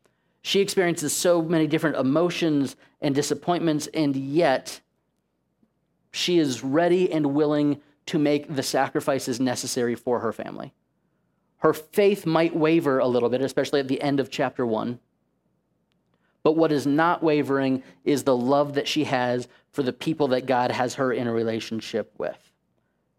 She 0.42 0.62
experiences 0.62 1.14
so 1.14 1.42
many 1.42 1.68
different 1.68 1.96
emotions 1.96 2.76
and 3.02 3.14
disappointments, 3.14 3.88
and 3.94 4.16
yet 4.16 4.82
she 6.12 6.40
is 6.40 6.64
ready 6.64 7.12
and 7.12 7.34
willing 7.34 7.82
to 8.08 8.18
make 8.18 8.56
the 8.56 8.64
sacrifices 8.64 9.40
necessary 9.40 9.96
for 9.96 10.20
her 10.20 10.32
family. 10.32 10.74
Her 11.58 11.74
faith 11.74 12.26
might 12.26 12.56
waver 12.56 13.00
a 13.00 13.08
little 13.08 13.30
bit, 13.30 13.42
especially 13.42 13.80
at 13.80 13.88
the 13.88 14.02
end 14.02 14.20
of 14.20 14.30
chapter 14.30 14.66
one. 14.66 15.00
But 16.44 16.56
what 16.56 16.72
is 16.72 16.86
not 16.86 17.24
wavering 17.24 17.82
is 18.04 18.24
the 18.24 18.38
love 18.38 18.76
that 18.76 18.88
she 18.88 19.06
has 19.06 19.48
for 19.72 19.82
the 19.82 19.94
people 19.94 20.28
that 20.28 20.46
God 20.46 20.72
has 20.72 20.94
her 20.96 21.12
in 21.12 21.26
a 21.26 21.34
relationship 21.34 22.14
with. 22.20 22.45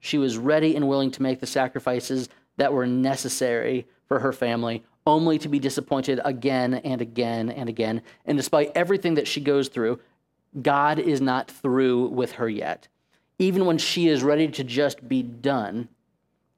She 0.06 0.18
was 0.18 0.38
ready 0.38 0.76
and 0.76 0.86
willing 0.86 1.10
to 1.10 1.22
make 1.22 1.40
the 1.40 1.48
sacrifices 1.48 2.28
that 2.58 2.72
were 2.72 2.86
necessary 2.86 3.88
for 4.06 4.20
her 4.20 4.32
family, 4.32 4.84
only 5.04 5.36
to 5.40 5.48
be 5.48 5.58
disappointed 5.58 6.20
again 6.24 6.74
and 6.74 7.00
again 7.00 7.50
and 7.50 7.68
again. 7.68 8.02
And 8.24 8.38
despite 8.38 8.70
everything 8.76 9.14
that 9.14 9.26
she 9.26 9.40
goes 9.40 9.66
through, 9.66 9.98
God 10.62 11.00
is 11.00 11.20
not 11.20 11.50
through 11.50 12.06
with 12.10 12.32
her 12.32 12.48
yet. 12.48 12.86
Even 13.40 13.66
when 13.66 13.78
she 13.78 14.06
is 14.06 14.22
ready 14.22 14.46
to 14.46 14.62
just 14.62 15.08
be 15.08 15.24
done, 15.24 15.88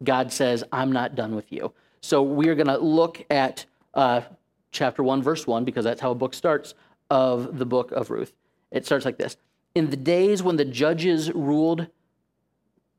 God 0.05 0.31
says, 0.31 0.63
I'm 0.71 0.93
not 0.93 1.15
done 1.15 1.35
with 1.35 1.51
you. 1.51 1.73
So 2.03 2.23
we 2.23 2.49
are 2.51 2.55
going 2.55 2.67
to 2.67 2.77
look 2.77 3.25
at 3.31 3.65
uh, 3.95 4.21
chapter 4.73 5.03
1, 5.03 5.23
verse 5.23 5.47
1, 5.47 5.65
because 5.65 5.85
that's 5.85 6.03
how 6.03 6.11
a 6.11 6.15
book 6.15 6.35
starts 6.35 6.75
of 7.09 7.57
the 7.57 7.65
book 7.65 7.93
of 7.93 8.11
Ruth. 8.11 8.35
It 8.71 8.85
starts 8.85 9.07
like 9.07 9.17
this 9.17 9.39
In 9.75 9.89
the 9.89 9.97
days 9.97 10.43
when 10.43 10.57
the 10.57 10.67
judges 10.67 11.33
ruled, 11.33 11.87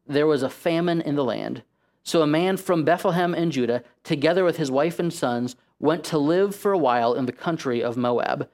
there 0.09 0.27
was 0.27 0.43
a 0.43 0.49
famine 0.49 0.99
in 0.99 1.15
the 1.15 1.23
land. 1.23 1.63
So 2.03 2.21
a 2.21 2.27
man 2.27 2.57
from 2.57 2.83
Bethlehem 2.83 3.35
in 3.35 3.51
Judah, 3.51 3.83
together 4.03 4.43
with 4.43 4.57
his 4.57 4.71
wife 4.71 4.99
and 4.99 5.13
sons, 5.13 5.55
went 5.79 6.03
to 6.05 6.17
live 6.17 6.55
for 6.55 6.71
a 6.71 6.77
while 6.77 7.13
in 7.13 7.25
the 7.25 7.31
country 7.31 7.83
of 7.83 7.95
Moab. 7.95 8.49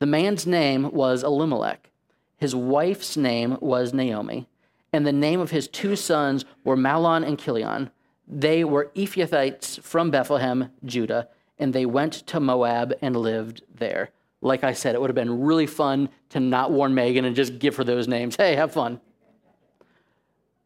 The 0.00 0.06
man's 0.06 0.46
name 0.46 0.90
was 0.90 1.22
Elimelech. 1.22 1.90
His 2.36 2.54
wife's 2.54 3.16
name 3.16 3.56
was 3.60 3.94
Naomi. 3.94 4.48
And 4.92 5.06
the 5.06 5.12
name 5.12 5.40
of 5.40 5.52
his 5.52 5.68
two 5.68 5.96
sons 5.96 6.44
were 6.64 6.76
Mahlon 6.76 7.26
and 7.26 7.38
Chilion. 7.38 7.90
They 8.26 8.64
were 8.64 8.90
Ephrathites 8.96 9.80
from 9.80 10.10
Bethlehem, 10.10 10.70
Judah, 10.84 11.28
and 11.58 11.72
they 11.72 11.86
went 11.86 12.12
to 12.26 12.40
Moab 12.40 12.92
and 13.00 13.16
lived 13.16 13.62
there. 13.72 14.10
Like 14.42 14.64
I 14.64 14.72
said, 14.72 14.94
it 14.94 15.00
would 15.00 15.10
have 15.10 15.14
been 15.14 15.42
really 15.42 15.66
fun 15.66 16.08
to 16.30 16.40
not 16.40 16.72
warn 16.72 16.94
Megan 16.94 17.24
and 17.24 17.36
just 17.36 17.58
give 17.58 17.76
her 17.76 17.84
those 17.84 18.08
names. 18.08 18.36
Hey, 18.36 18.56
have 18.56 18.72
fun. 18.72 19.00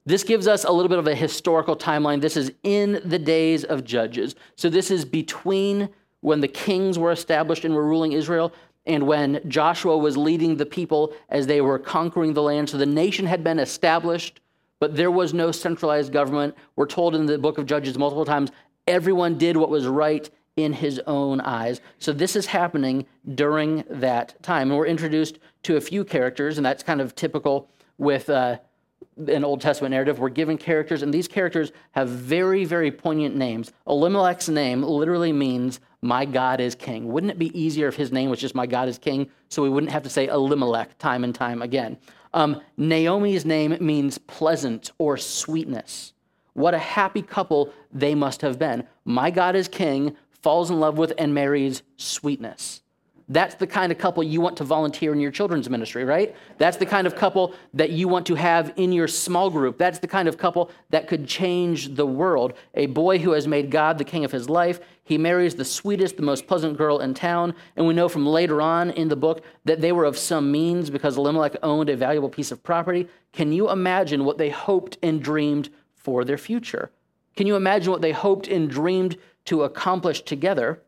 This 0.07 0.25
gives 0.25 0.47
us 0.49 0.65
a 0.65 0.73
little 0.73 0.89
bit 0.89 0.99
of 0.99 1.07
a 1.07 1.15
historical 1.15 1.77
timeline. 1.77 2.21
This 2.21 2.37
is 2.37 2.53
in 2.63 3.01
the 3.05 3.19
days 3.19 3.65
of 3.65 3.85
Judges. 3.85 4.35
So 4.57 4.71
this 4.71 4.91
is 4.91 5.05
between 5.05 5.91
when 6.21 6.41
the 6.41 6.49
kings 6.49 6.99
were 6.99 7.13
established 7.13 7.65
and 7.65 7.75
were 7.75 7.87
ruling 7.87 8.13
Israel 8.13 8.53
and 8.87 9.07
when 9.07 9.41
Joshua 9.47 9.97
was 9.99 10.17
leading 10.17 10.57
the 10.57 10.67
people 10.67 11.13
as 11.29 11.47
they 11.47 11.61
were 11.61 11.79
conquering 11.79 12.33
the 12.33 12.43
land. 12.43 12.71
So 12.71 12.79
the 12.79 12.87
nation 12.87 13.27
had 13.27 13.45
been 13.45 13.59
established, 13.59 14.41
but 14.79 14.97
there 14.97 15.11
was 15.11 15.35
no 15.35 15.53
centralized 15.53 16.13
government. 16.13 16.57
We're 16.77 16.87
told 16.87 17.15
in 17.15 17.27
the 17.27 17.39
book 17.39 17.59
of 17.59 17.67
Judges 17.67 17.99
multiple 17.99 18.25
times 18.25 18.51
everyone 18.87 19.37
did 19.37 19.57
what 19.57 19.69
was 19.69 19.87
right 19.87 20.29
in 20.57 20.73
his 20.73 20.99
own 21.07 21.43
eyes. 21.43 21.81
So 21.99 22.13
this 22.13 22.37
is 22.37 22.47
happening 22.47 23.07
during 23.35 23.85
that 23.91 24.43
time. 24.43 24.71
And 24.71 24.79
we're 24.79 24.87
introduced 24.87 25.39
to 25.65 25.77
a 25.77 25.81
few 25.81 26.05
characters, 26.05 26.57
and 26.57 26.65
that's 26.65 26.83
kind 26.83 27.03
of 27.03 27.15
typical 27.15 27.69
with. 27.99 28.31
Uh, 28.31 28.59
an 29.29 29.45
Old 29.45 29.61
Testament 29.61 29.93
narrative, 29.93 30.19
we're 30.19 30.29
given 30.29 30.57
characters, 30.59 31.03
and 31.03 31.13
these 31.13 31.29
characters 31.29 31.73
have 31.93 32.09
very, 32.09 32.65
very 32.65 32.91
poignant 32.91 33.37
names. 33.37 33.73
Elimelech's 33.87 34.49
name 34.49 34.83
literally 34.83 35.33
means 35.33 35.81
My 36.03 36.25
God 36.25 36.61
is 36.61 36.75
king. 36.75 37.09
Wouldn't 37.13 37.33
it 37.33 37.39
be 37.39 37.59
easier 37.59 37.89
if 37.89 37.97
his 37.97 38.13
name 38.13 38.31
was 38.31 38.41
just 38.41 38.55
My 38.55 38.67
God 38.67 38.89
is 38.89 38.99
king 38.99 39.31
so 39.49 39.63
we 39.63 39.69
wouldn't 39.69 39.93
have 39.93 40.03
to 40.05 40.11
say 40.11 40.27
Elimelech 40.29 40.99
time 40.99 41.25
and 41.25 41.35
time 41.35 41.63
again? 41.63 41.99
Um, 42.33 42.61
Naomi's 42.77 43.45
name 43.45 43.77
means 43.81 44.19
pleasant 44.19 44.93
or 44.99 45.17
sweetness. 45.17 46.13
What 46.53 46.75
a 46.75 46.79
happy 46.79 47.23
couple 47.23 47.73
they 47.93 48.15
must 48.15 48.43
have 48.43 48.59
been. 48.59 48.87
My 49.05 49.31
God 49.31 49.57
is 49.57 49.69
king, 49.69 50.17
falls 50.31 50.71
in 50.71 50.81
love 50.81 50.99
with 50.99 51.13
and 51.19 51.35
marries 51.35 51.83
sweetness. 51.97 52.83
That's 53.31 53.55
the 53.55 53.67
kind 53.69 53.93
of 53.93 53.99
couple 53.99 54.25
you 54.25 54.41
want 54.41 54.57
to 54.57 54.65
volunteer 54.65 55.13
in 55.13 55.21
your 55.21 55.31
children's 55.31 55.71
ministry, 55.71 56.05
right? 56.05 56.35
That's 56.59 56.77
the 56.77 56.85
kind 56.85 57.07
of 57.07 57.15
couple 57.15 57.55
that 57.75 57.91
you 57.91 58.09
want 58.09 58.27
to 58.27 58.35
have 58.35 58.73
in 58.75 58.93
your 58.93 59.07
small 59.07 59.51
group. 59.51 59.79
That's 59.79 60.01
the 60.01 60.09
kind 60.09 60.27
of 60.27 60.37
couple 60.37 60.73
that 60.91 61.07
could 61.07 61.29
change 61.29 61.95
the 61.95 62.05
world. 62.05 62.55
A 62.75 62.87
boy 62.87 63.21
who 63.21 63.31
has 63.31 63.47
made 63.47 63.71
God 63.71 63.99
the 63.99 64.05
king 64.05 64.25
of 64.25 64.33
his 64.33 64.51
life. 64.51 64.81
He 65.05 65.17
marries 65.17 65.55
the 65.55 65.65
sweetest, 65.65 66.17
the 66.17 66.25
most 66.25 66.49
pleasant 66.49 66.77
girl 66.77 66.99
in 66.99 67.15
town. 67.15 67.55
And 67.77 67.87
we 67.87 67.95
know 67.95 68.09
from 68.09 68.27
later 68.27 68.61
on 68.61 68.91
in 68.91 69.07
the 69.07 69.15
book 69.15 69.45
that 69.65 69.81
they 69.81 69.93
were 69.93 70.07
of 70.07 70.19
some 70.19 70.51
means 70.51 70.91
because 70.91 71.17
Elimelech 71.17 71.55
owned 71.63 71.89
a 71.89 71.97
valuable 71.97 72.31
piece 72.31 72.51
of 72.51 72.65
property. 72.65 73.07
Can 73.33 73.53
you 73.53 73.71
imagine 73.71 74.25
what 74.25 74.39
they 74.39 74.51
hoped 74.51 74.99
and 75.05 75.23
dreamed 75.23 75.69
for 75.95 76.25
their 76.25 76.39
future? 76.39 76.91
Can 77.37 77.47
you 77.47 77.55
imagine 77.55 77.93
what 77.93 78.03
they 78.03 78.11
hoped 78.11 78.49
and 78.49 78.69
dreamed 78.69 79.17
to 79.45 79.63
accomplish 79.63 80.23
together? 80.23 80.83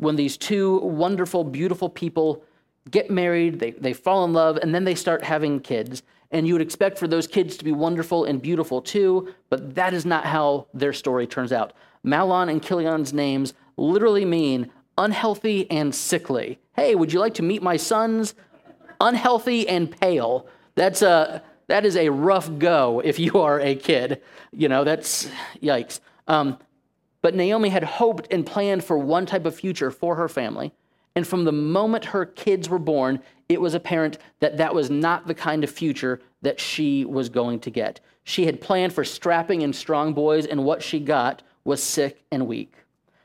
When 0.00 0.16
these 0.16 0.38
two 0.38 0.78
wonderful, 0.78 1.44
beautiful 1.44 1.90
people 1.90 2.42
get 2.90 3.10
married, 3.10 3.60
they, 3.60 3.72
they 3.72 3.92
fall 3.92 4.24
in 4.24 4.32
love, 4.32 4.56
and 4.56 4.74
then 4.74 4.84
they 4.84 4.94
start 4.94 5.22
having 5.22 5.60
kids. 5.60 6.02
And 6.30 6.46
you 6.46 6.54
would 6.54 6.62
expect 6.62 6.98
for 6.98 7.06
those 7.06 7.26
kids 7.26 7.58
to 7.58 7.64
be 7.66 7.72
wonderful 7.72 8.24
and 8.24 8.40
beautiful 8.40 8.80
too, 8.80 9.34
but 9.50 9.74
that 9.74 9.92
is 9.92 10.06
not 10.06 10.24
how 10.24 10.68
their 10.72 10.94
story 10.94 11.26
turns 11.26 11.52
out. 11.52 11.74
Mahlon 12.02 12.50
and 12.50 12.62
Chilion's 12.62 13.12
names 13.12 13.52
literally 13.76 14.24
mean 14.24 14.70
unhealthy 14.96 15.70
and 15.70 15.94
sickly. 15.94 16.58
Hey, 16.74 16.94
would 16.94 17.12
you 17.12 17.20
like 17.20 17.34
to 17.34 17.42
meet 17.42 17.62
my 17.62 17.76
sons? 17.76 18.34
Unhealthy 19.02 19.68
and 19.68 19.90
pale. 19.90 20.46
That's 20.76 21.02
a 21.02 21.42
that 21.66 21.84
is 21.84 21.96
a 21.96 22.08
rough 22.08 22.58
go 22.58 23.00
if 23.04 23.18
you 23.18 23.34
are 23.34 23.60
a 23.60 23.74
kid. 23.74 24.22
You 24.50 24.68
know, 24.68 24.82
that's 24.82 25.28
yikes. 25.62 26.00
Um, 26.26 26.58
but 27.22 27.34
Naomi 27.34 27.68
had 27.68 27.84
hoped 27.84 28.32
and 28.32 28.46
planned 28.46 28.84
for 28.84 28.98
one 28.98 29.26
type 29.26 29.46
of 29.46 29.54
future 29.54 29.90
for 29.90 30.16
her 30.16 30.28
family. 30.28 30.72
And 31.14 31.26
from 31.26 31.44
the 31.44 31.52
moment 31.52 32.06
her 32.06 32.24
kids 32.24 32.68
were 32.68 32.78
born, 32.78 33.20
it 33.48 33.60
was 33.60 33.74
apparent 33.74 34.18
that 34.38 34.56
that 34.58 34.74
was 34.74 34.90
not 34.90 35.26
the 35.26 35.34
kind 35.34 35.64
of 35.64 35.70
future 35.70 36.20
that 36.42 36.60
she 36.60 37.04
was 37.04 37.28
going 37.28 37.60
to 37.60 37.70
get. 37.70 38.00
She 38.22 38.46
had 38.46 38.60
planned 38.60 38.92
for 38.92 39.04
strapping 39.04 39.62
and 39.62 39.74
strong 39.74 40.14
boys, 40.14 40.46
and 40.46 40.64
what 40.64 40.82
she 40.82 41.00
got 41.00 41.42
was 41.64 41.82
sick 41.82 42.22
and 42.30 42.46
weak. 42.46 42.74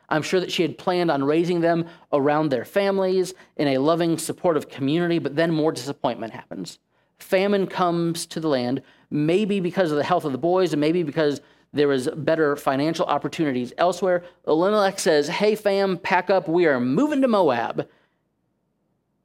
I'm 0.10 0.22
sure 0.22 0.40
that 0.40 0.52
she 0.52 0.62
had 0.62 0.78
planned 0.78 1.12
on 1.12 1.24
raising 1.24 1.62
them 1.62 1.88
around 2.14 2.50
their 2.50 2.66
families 2.66 3.34
in 3.58 3.68
a 3.70 3.78
loving, 3.78 4.18
supportive 4.18 4.70
community, 4.70 5.20
but 5.20 5.36
then 5.36 5.52
more 5.52 5.72
disappointment 5.72 6.34
happens. 6.34 6.80
Famine 7.20 7.68
comes 7.68 8.26
to 8.28 8.40
the 8.40 8.50
land, 8.50 8.82
maybe 9.10 9.60
because 9.60 9.92
of 9.92 9.98
the 9.98 10.04
health 10.04 10.26
of 10.26 10.32
the 10.32 10.38
boys, 10.38 10.74
and 10.74 10.82
maybe 10.82 11.04
because 11.04 11.42
there 11.76 11.90
was 11.90 12.08
better 12.16 12.56
financial 12.56 13.06
opportunities 13.06 13.74
elsewhere. 13.78 14.24
Elimelech 14.48 14.98
says, 14.98 15.28
Hey, 15.28 15.56
fam, 15.56 15.98
pack 15.98 16.30
up. 16.30 16.48
We 16.48 16.66
are 16.68 16.80
moving 16.80 17.22
to 17.22 17.28
Moab. 17.28 17.88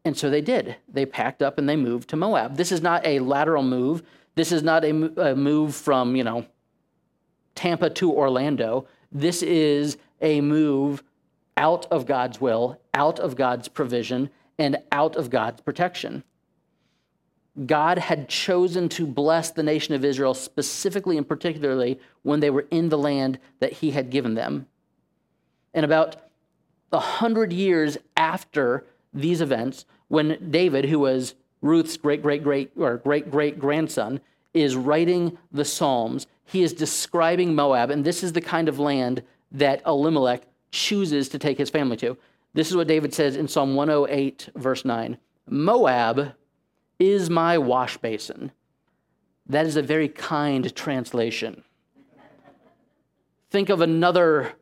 And 0.04 0.16
so 0.16 0.28
they 0.28 0.40
did. 0.40 0.74
They 0.88 1.06
packed 1.06 1.42
up 1.42 1.58
and 1.58 1.68
they 1.68 1.76
moved 1.76 2.10
to 2.10 2.16
Moab. 2.16 2.56
This 2.56 2.72
is 2.72 2.82
not 2.82 3.06
a 3.06 3.20
lateral 3.20 3.62
move. 3.62 4.02
This 4.34 4.50
is 4.50 4.64
not 4.64 4.84
a, 4.84 4.92
move 4.92 5.76
from, 5.76 6.16
you 6.16 6.24
know, 6.24 6.44
Tampa 7.54 7.88
to 7.90 8.12
Orlando. 8.12 8.86
This 9.12 9.42
is 9.42 9.96
a 10.20 10.40
move 10.40 11.04
out 11.56 11.86
of 11.86 12.04
God's 12.04 12.40
will, 12.40 12.80
out 12.94 13.20
of 13.20 13.36
God's 13.36 13.68
provision, 13.68 14.28
and 14.58 14.78
out 14.90 15.14
of 15.14 15.30
God's 15.30 15.60
protection. 15.60 16.24
God 17.66 17.98
had 17.98 18.28
chosen 18.28 18.88
to 18.90 19.06
bless 19.06 19.50
the 19.50 19.62
nation 19.62 19.94
of 19.94 20.04
Israel 20.04 20.34
specifically 20.34 21.18
and 21.18 21.28
particularly 21.28 22.00
when 22.22 22.40
they 22.40 22.50
were 22.50 22.66
in 22.70 22.88
the 22.88 22.98
land 22.98 23.38
that 23.58 23.74
he 23.74 23.90
had 23.90 24.10
given 24.10 24.34
them. 24.34 24.66
And 25.74 25.84
about 25.84 26.16
a 26.92 26.98
hundred 26.98 27.52
years 27.52 27.98
after 28.16 28.86
these 29.12 29.40
events, 29.40 29.84
when 30.08 30.50
David, 30.50 30.86
who 30.86 31.00
was 31.00 31.34
Ruth's 31.62 31.96
great 31.96 32.22
great 32.22 32.42
great 32.42 32.72
or 32.76 32.96
great 32.96 33.30
great 33.30 33.58
grandson, 33.58 34.20
is 34.54 34.74
writing 34.76 35.38
the 35.52 35.64
Psalms, 35.64 36.26
he 36.44 36.62
is 36.62 36.72
describing 36.72 37.54
Moab, 37.54 37.90
and 37.90 38.04
this 38.04 38.24
is 38.24 38.32
the 38.32 38.40
kind 38.40 38.68
of 38.68 38.78
land 38.78 39.22
that 39.52 39.82
Elimelech 39.86 40.42
chooses 40.72 41.28
to 41.28 41.38
take 41.38 41.58
his 41.58 41.70
family 41.70 41.96
to. 41.98 42.16
This 42.54 42.70
is 42.70 42.76
what 42.76 42.88
David 42.88 43.14
says 43.14 43.36
in 43.36 43.46
Psalm 43.46 43.74
108, 43.74 44.48
verse 44.56 44.84
9 44.84 45.18
Moab 45.46 46.32
is 47.00 47.28
my 47.28 47.58
wash 47.58 47.96
basin. 47.96 48.52
That 49.46 49.66
is 49.66 49.74
a 49.74 49.82
very 49.82 50.08
kind 50.08 50.72
translation. 50.76 51.64
Think 53.50 53.68
of 53.68 53.80
another 53.80 54.52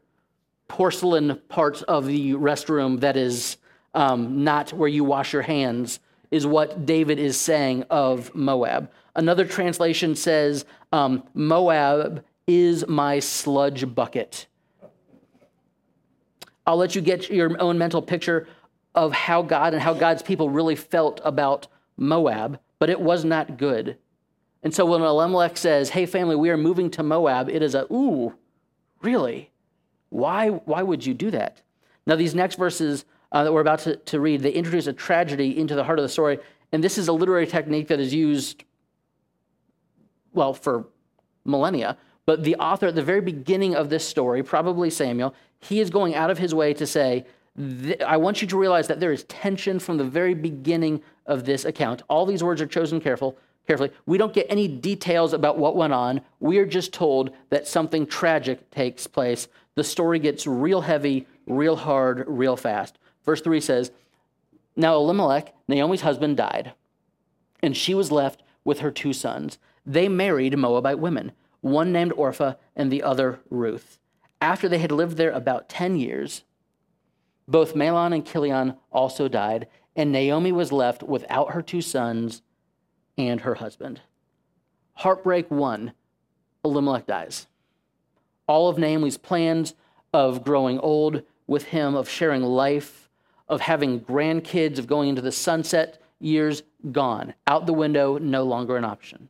porcelain 0.69 1.41
part 1.49 1.83
of 1.83 2.07
the 2.07 2.33
restroom 2.33 3.01
that 3.01 3.17
is 3.17 3.59
um, 3.95 4.45
not 4.45 4.73
where 4.73 4.89
you 4.89 5.05
wash 5.05 5.33
your 5.33 5.43
hands, 5.43 6.01
is 6.31 6.47
what 6.47 6.87
David 6.87 7.19
is 7.19 7.39
saying 7.39 7.85
of 7.91 8.35
Moab. 8.35 8.91
Another 9.15 9.45
translation 9.45 10.15
says, 10.15 10.65
um, 10.93 11.25
Moab 11.35 12.25
is 12.47 12.87
my 12.87 13.19
sludge 13.19 13.95
bucket. 13.95 14.47
I'll 16.67 16.77
let 16.77 16.95
you 16.95 17.01
get 17.01 17.31
your 17.31 17.61
own 17.61 17.79
mental 17.79 18.03
picture 18.03 18.47
of 18.95 19.13
how 19.13 19.43
God 19.43 19.73
and 19.75 19.83
how 19.83 19.95
God's 19.95 20.23
people 20.23 20.51
really 20.51 20.77
felt 20.77 21.21
about 21.25 21.67
Moab, 21.99 22.61
but 22.79 22.89
it 22.89 23.01
was 23.01 23.25
not 23.25 23.59
good. 23.59 23.99
And 24.63 24.75
so 24.75 24.87
when 24.87 25.03
Elimelech 25.03 25.57
says, 25.57 25.91
Hey, 25.91 26.07
family, 26.07 26.37
we 26.37 26.51
are 26.51 26.57
moving 26.57 26.91
to 26.93 27.03
Moab, 27.03 27.49
it 27.49 27.63
is 27.63 27.75
a, 27.75 27.85
ooh, 27.93 28.35
really? 29.03 29.51
Why, 30.09 30.49
why 30.49 30.83
would 30.83 31.05
you 31.05 31.13
do 31.13 31.31
that? 31.33 31.61
Now, 32.07 32.17
these 32.17 32.35
next 32.35 32.57
verses 32.57 33.05
uh, 33.33 33.45
that 33.45 33.53
we're 33.53 33.61
about 33.61 33.81
to, 33.81 33.97
to 33.97 34.21
read, 34.21 34.41
they 34.41 34.51
introduce 34.51 34.87
a 34.87 34.93
tragedy 34.93 35.59
into 35.59 35.75
the 35.75 35.85
heart 35.85 35.99
of 35.99 36.03
the 36.03 36.09
story. 36.09 36.39
And 36.73 36.83
this 36.83 36.97
is 36.97 37.09
a 37.09 37.13
literary 37.13 37.47
technique 37.47 37.89
that 37.89 38.01
is 38.01 38.15
used, 38.15 38.65
well, 40.33 40.55
for 40.55 40.87
millennia. 41.45 41.99
But 42.25 42.45
the 42.45 42.57
author, 42.57 42.87
at 42.87 42.95
the 42.95 43.03
very 43.03 43.21
beginning 43.21 43.75
of 43.75 43.91
this 43.91 44.07
story, 44.07 44.43
probably 44.43 44.91
Samuel, 44.91 45.35
he 45.61 45.81
is 45.81 45.91
going 45.91 46.15
out 46.15 46.31
of 46.31 46.39
his 46.39 46.55
way 46.55 46.73
to 46.75 46.87
say, 46.87 47.27
I 48.07 48.17
want 48.17 48.41
you 48.41 48.49
to 48.49 48.57
realize 48.59 48.87
that 48.89 49.01
there 49.01 49.13
is 49.13 49.25
tension 49.25 49.79
from 49.79 49.97
the 49.97 50.05
very 50.05 50.35
beginning 50.35 51.03
of 51.29 51.45
this 51.45 51.65
account. 51.65 52.03
All 52.09 52.27
these 52.27 52.43
words 52.43 52.61
are 52.61 52.67
chosen 52.67 53.01
careful, 53.01 53.39
carefully. 53.67 53.91
We 54.07 54.19
don't 54.19 54.33
get 54.33 54.47
any 54.49 54.67
details 54.67 55.33
about 55.33 55.59
what 55.59 55.77
went 55.77 55.93
on. 55.93 56.23
We 56.41 56.59
are 56.59 56.67
just 56.67 56.93
told 56.93 57.31
that 57.51 57.69
something 57.69 58.07
tragic 58.07 58.71
takes 58.71 59.07
place. 59.07 59.47
The 59.77 59.85
story 59.85 60.19
gets 60.19 60.47
real 60.47 60.81
heavy, 60.81 61.27
real 61.47 61.77
hard, 61.77 62.25
real 62.27 62.57
fast. 62.57 62.99
Verse 63.25 63.41
3 63.41 63.61
says 63.61 63.93
Now 64.75 64.97
Elimelech, 64.97 65.55
Naomi's 65.69 66.01
husband, 66.01 66.37
died, 66.37 66.73
and 67.63 67.77
she 67.77 67.95
was 67.95 68.11
left 68.11 68.43
with 68.65 68.81
her 68.81 68.91
two 68.91 69.13
sons. 69.13 69.59
They 69.87 70.09
married 70.09 70.59
Moabite 70.59 70.99
women, 70.99 71.33
one 71.61 71.93
named 71.93 72.13
Orpah 72.13 72.55
and 72.75 72.91
the 72.91 73.03
other 73.03 73.41
Ruth. 73.51 73.99
After 74.41 74.69
they 74.69 74.79
had 74.79 74.93
lived 74.93 75.17
there 75.17 75.31
about 75.31 75.69
10 75.69 75.97
years, 75.97 76.43
both 77.49 77.75
Mahlon 77.75 78.15
and 78.15 78.27
Chilion 78.27 78.75
also 78.93 79.27
died, 79.27 79.69
and 79.97 80.13
Naomi 80.13 80.53
was 80.53 80.73
left 80.73 81.03
without 81.03 81.53
her 81.53 81.63
two 81.63 81.81
sons 81.81 82.43
and 83.17 83.41
her 83.41 83.57
husband. 83.57 84.01
Heartbreak 84.95 85.51
one 85.51 85.93
Elimelech 86.65 87.07
dies. 87.07 87.47
All 88.47 88.69
of 88.69 88.79
Naomi's 88.79 89.17
plans 89.17 89.75
of 90.13 90.43
growing 90.43 90.79
old 90.81 91.23
with 91.47 91.65
him, 91.65 91.95
of 91.95 92.09
sharing 92.09 92.43
life, 92.43 93.09
of 93.49 93.61
having 93.61 94.01
grandkids, 94.01 94.79
of 94.79 94.87
going 94.87 95.09
into 95.09 95.23
the 95.23 95.33
sunset 95.33 96.01
years, 96.21 96.63
gone. 96.93 97.35
Out 97.47 97.67
the 97.67 97.73
window, 97.73 98.19
no 98.19 98.43
longer 98.45 98.77
an 98.77 98.85
option. 98.85 99.29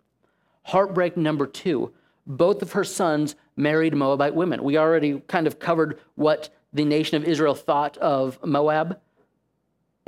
Heartbreak 0.64 1.16
number 1.16 1.46
two 1.46 1.92
both 2.28 2.60
of 2.60 2.72
her 2.72 2.84
sons 2.84 3.34
married 3.56 3.94
Moabite 3.94 4.34
women. 4.34 4.62
We 4.62 4.76
already 4.76 5.22
kind 5.26 5.46
of 5.46 5.58
covered 5.58 5.98
what 6.14 6.50
the 6.72 6.84
nation 6.84 7.16
of 7.16 7.24
Israel 7.24 7.54
thought 7.54 7.96
of 7.98 8.38
Moab. 8.44 9.00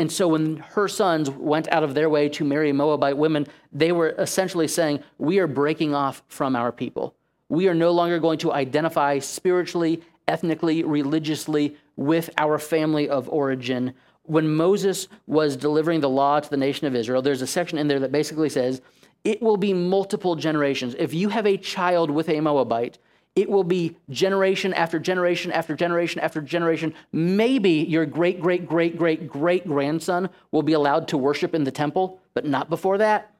And 0.00 0.11
so 0.11 0.28
when 0.28 0.57
her 0.71 0.88
sons 0.88 1.28
went 1.28 1.69
out 1.71 1.83
of 1.83 1.92
their 1.92 2.09
way 2.09 2.30
to 2.30 2.42
marry 2.42 2.73
Moabite 2.73 3.19
women, 3.19 3.47
they 3.71 3.92
were 3.92 4.14
essentially 4.16 4.66
saying, 4.66 5.04
We 5.19 5.40
are 5.40 5.47
breaking 5.47 5.95
off 5.95 6.23
from 6.26 6.57
our 6.57 6.73
people. 6.73 7.14
We 7.50 7.69
are 7.69 7.75
no 7.75 7.90
longer 7.90 8.19
going 8.19 8.38
to 8.38 8.50
identify 8.50 9.19
spiritually, 9.19 10.00
ethnically, 10.26 10.85
religiously 10.85 11.76
with 11.97 12.30
our 12.38 12.59
family 12.59 13.11
of 13.11 13.28
origin. 13.28 13.92
When 14.23 14.49
Moses 14.49 15.07
was 15.26 15.54
delivering 15.54 16.00
the 16.00 16.09
law 16.09 16.40
to 16.40 16.49
the 16.49 16.57
nation 16.57 16.87
of 16.87 16.97
Israel, 16.97 17.21
there's 17.21 17.42
a 17.42 17.47
section 17.47 17.76
in 17.76 17.87
there 17.87 18.00
that 18.00 18.11
basically 18.11 18.49
says, 18.49 18.80
It 19.23 19.42
will 19.42 19.59
be 19.59 19.75
multiple 19.75 20.35
generations. 20.35 20.97
If 20.99 21.12
you 21.12 21.28
have 21.28 21.47
a 21.47 21.59
child 21.59 22.11
with 22.11 22.30
a 22.30 22.40
Moabite, 22.40 22.97
It 23.37 23.49
will 23.49 23.64
be 23.64 23.96
generation 24.10 24.75
after 24.75 24.99
generation 24.99 25.52
after 25.52 25.75
generation 25.75 26.20
after 26.20 26.40
generation. 26.40 26.94
Maybe 27.12 27.70
your 27.70 28.04
great, 28.04 28.40
great, 28.40 28.66
great, 28.66 28.99
great, 28.99 29.28
great 29.28 29.66
grandson 29.66 30.30
will 30.50 30.62
be 30.62 30.72
allowed 30.72 31.08
to 31.08 31.18
worship 31.18 31.54
in 31.54 31.64
the 31.64 31.70
temple, 31.70 32.20
but 32.34 32.44
not 32.44 32.68
before 32.68 32.99
that. 32.99 33.32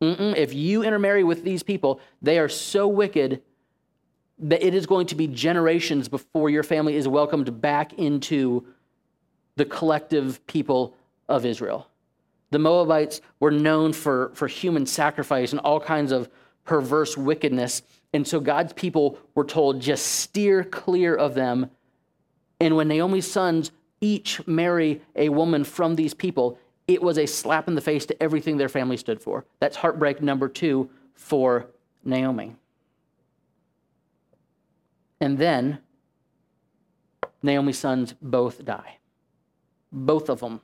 Mm-mm. 0.00 0.36
If 0.36 0.54
you 0.54 0.82
intermarry 0.82 1.24
with 1.24 1.44
these 1.44 1.62
people, 1.62 2.00
they 2.20 2.38
are 2.38 2.48
so 2.48 2.88
wicked 2.88 3.42
that 4.38 4.64
it 4.66 4.74
is 4.74 4.86
going 4.86 5.06
to 5.06 5.14
be 5.14 5.26
generations 5.28 6.08
before 6.08 6.50
your 6.50 6.62
family 6.64 6.96
is 6.96 7.06
welcomed 7.06 7.60
back 7.60 7.92
into 7.94 8.66
the 9.56 9.64
collective 9.64 10.44
people 10.46 10.94
of 11.28 11.46
Israel. 11.46 11.86
The 12.50 12.58
Moabites 12.58 13.20
were 13.40 13.50
known 13.50 13.92
for, 13.92 14.32
for 14.34 14.48
human 14.48 14.86
sacrifice 14.86 15.52
and 15.52 15.60
all 15.60 15.80
kinds 15.80 16.12
of 16.12 16.28
perverse 16.64 17.16
wickedness. 17.16 17.82
And 18.12 18.26
so 18.26 18.40
God's 18.40 18.72
people 18.72 19.18
were 19.34 19.44
told, 19.44 19.80
just 19.80 20.06
steer 20.06 20.64
clear 20.64 21.14
of 21.14 21.34
them. 21.34 21.70
And 22.60 22.76
when 22.76 22.88
Naomi's 22.88 23.30
sons 23.30 23.70
each 24.00 24.46
marry 24.46 25.00
a 25.16 25.30
woman 25.30 25.64
from 25.64 25.96
these 25.96 26.12
people, 26.12 26.58
it 26.86 27.02
was 27.02 27.18
a 27.18 27.26
slap 27.26 27.68
in 27.68 27.74
the 27.74 27.80
face 27.80 28.04
to 28.06 28.22
everything 28.22 28.56
their 28.56 28.68
family 28.68 28.96
stood 28.96 29.20
for. 29.20 29.46
That's 29.60 29.76
heartbreak 29.76 30.20
number 30.20 30.48
two 30.48 30.90
for 31.14 31.68
Naomi. 32.04 32.56
And 35.20 35.38
then 35.38 35.78
Naomi's 37.42 37.78
sons 37.78 38.14
both 38.20 38.64
die. 38.64 38.98
Both 39.92 40.28
of 40.28 40.40
them. 40.40 40.60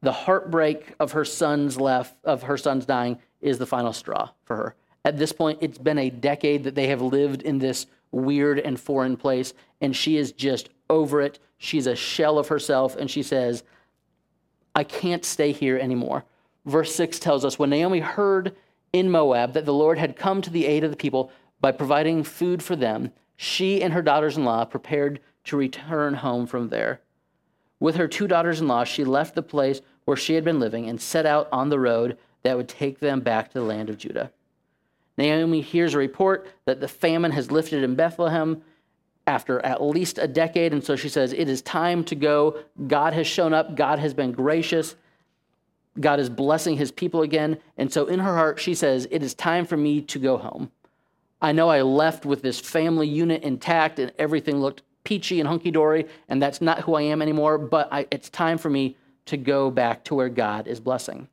The 0.00 0.12
heartbreak 0.12 0.94
of 0.98 1.12
her 1.12 1.24
sons 1.24 1.80
left 1.80 2.16
of 2.24 2.44
her 2.44 2.56
sons 2.56 2.86
dying 2.86 3.18
is 3.40 3.58
the 3.58 3.66
final 3.66 3.92
straw 3.92 4.30
for 4.44 4.56
her. 4.56 4.76
At 5.04 5.18
this 5.18 5.32
point, 5.32 5.58
it's 5.60 5.78
been 5.78 5.98
a 5.98 6.10
decade 6.10 6.64
that 6.64 6.74
they 6.74 6.86
have 6.86 7.02
lived 7.02 7.42
in 7.42 7.58
this 7.58 7.86
weird 8.10 8.58
and 8.58 8.80
foreign 8.80 9.16
place, 9.16 9.52
and 9.80 9.94
she 9.94 10.16
is 10.16 10.32
just 10.32 10.70
over 10.88 11.20
it. 11.20 11.38
She's 11.58 11.86
a 11.86 11.96
shell 11.96 12.38
of 12.38 12.48
herself, 12.48 12.96
and 12.96 13.10
she 13.10 13.22
says, 13.22 13.64
I 14.74 14.84
can't 14.84 15.24
stay 15.24 15.52
here 15.52 15.78
anymore. 15.78 16.24
Verse 16.64 16.94
6 16.94 17.18
tells 17.18 17.44
us 17.44 17.58
when 17.58 17.70
Naomi 17.70 18.00
heard 18.00 18.56
in 18.92 19.10
Moab 19.10 19.52
that 19.52 19.66
the 19.66 19.74
Lord 19.74 19.98
had 19.98 20.16
come 20.16 20.40
to 20.40 20.50
the 20.50 20.66
aid 20.66 20.84
of 20.84 20.90
the 20.90 20.96
people 20.96 21.30
by 21.60 21.72
providing 21.72 22.22
food 22.22 22.62
for 22.62 22.76
them, 22.76 23.12
she 23.36 23.82
and 23.82 23.92
her 23.92 24.02
daughters 24.02 24.36
in 24.36 24.44
law 24.44 24.64
prepared 24.64 25.20
to 25.44 25.56
return 25.56 26.14
home 26.14 26.46
from 26.46 26.68
there. 26.68 27.00
With 27.80 27.96
her 27.96 28.08
two 28.08 28.26
daughters 28.26 28.60
in 28.60 28.68
law, 28.68 28.84
she 28.84 29.04
left 29.04 29.34
the 29.34 29.42
place 29.42 29.80
where 30.04 30.16
she 30.16 30.34
had 30.34 30.44
been 30.44 30.60
living 30.60 30.88
and 30.88 31.00
set 31.00 31.26
out 31.26 31.48
on 31.52 31.68
the 31.68 31.78
road 31.78 32.16
that 32.42 32.56
would 32.56 32.68
take 32.68 33.00
them 33.00 33.20
back 33.20 33.48
to 33.48 33.58
the 33.58 33.64
land 33.64 33.90
of 33.90 33.98
Judah. 33.98 34.30
Naomi 35.16 35.60
hears 35.60 35.94
a 35.94 35.98
report 35.98 36.48
that 36.64 36.80
the 36.80 36.88
famine 36.88 37.30
has 37.32 37.50
lifted 37.50 37.84
in 37.84 37.94
Bethlehem 37.94 38.62
after 39.26 39.64
at 39.64 39.82
least 39.82 40.18
a 40.18 40.28
decade, 40.28 40.72
and 40.72 40.84
so 40.84 40.96
she 40.96 41.08
says, 41.08 41.32
It 41.32 41.48
is 41.48 41.62
time 41.62 42.04
to 42.04 42.14
go. 42.14 42.58
God 42.86 43.12
has 43.14 43.26
shown 43.26 43.54
up, 43.54 43.74
God 43.74 43.98
has 43.98 44.12
been 44.12 44.32
gracious. 44.32 44.96
God 46.00 46.18
is 46.18 46.28
blessing 46.28 46.76
his 46.76 46.90
people 46.90 47.22
again. 47.22 47.58
And 47.78 47.92
so 47.92 48.06
in 48.06 48.18
her 48.18 48.34
heart, 48.34 48.58
she 48.58 48.74
says, 48.74 49.06
It 49.10 49.22
is 49.22 49.34
time 49.34 49.64
for 49.64 49.76
me 49.76 50.00
to 50.02 50.18
go 50.18 50.36
home. 50.36 50.72
I 51.40 51.52
know 51.52 51.68
I 51.68 51.82
left 51.82 52.26
with 52.26 52.42
this 52.42 52.58
family 52.58 53.06
unit 53.06 53.42
intact 53.42 53.98
and 53.98 54.12
everything 54.18 54.60
looked 54.60 54.82
peachy 55.04 55.38
and 55.38 55.48
hunky 55.48 55.70
dory, 55.70 56.06
and 56.28 56.42
that's 56.42 56.60
not 56.60 56.80
who 56.80 56.94
I 56.94 57.02
am 57.02 57.20
anymore, 57.22 57.58
but 57.58 57.88
I, 57.92 58.06
it's 58.10 58.30
time 58.30 58.58
for 58.58 58.70
me 58.70 58.96
to 59.26 59.36
go 59.36 59.70
back 59.70 60.04
to 60.04 60.14
where 60.14 60.30
God 60.30 60.66
is 60.66 60.80
blessing. 60.80 61.28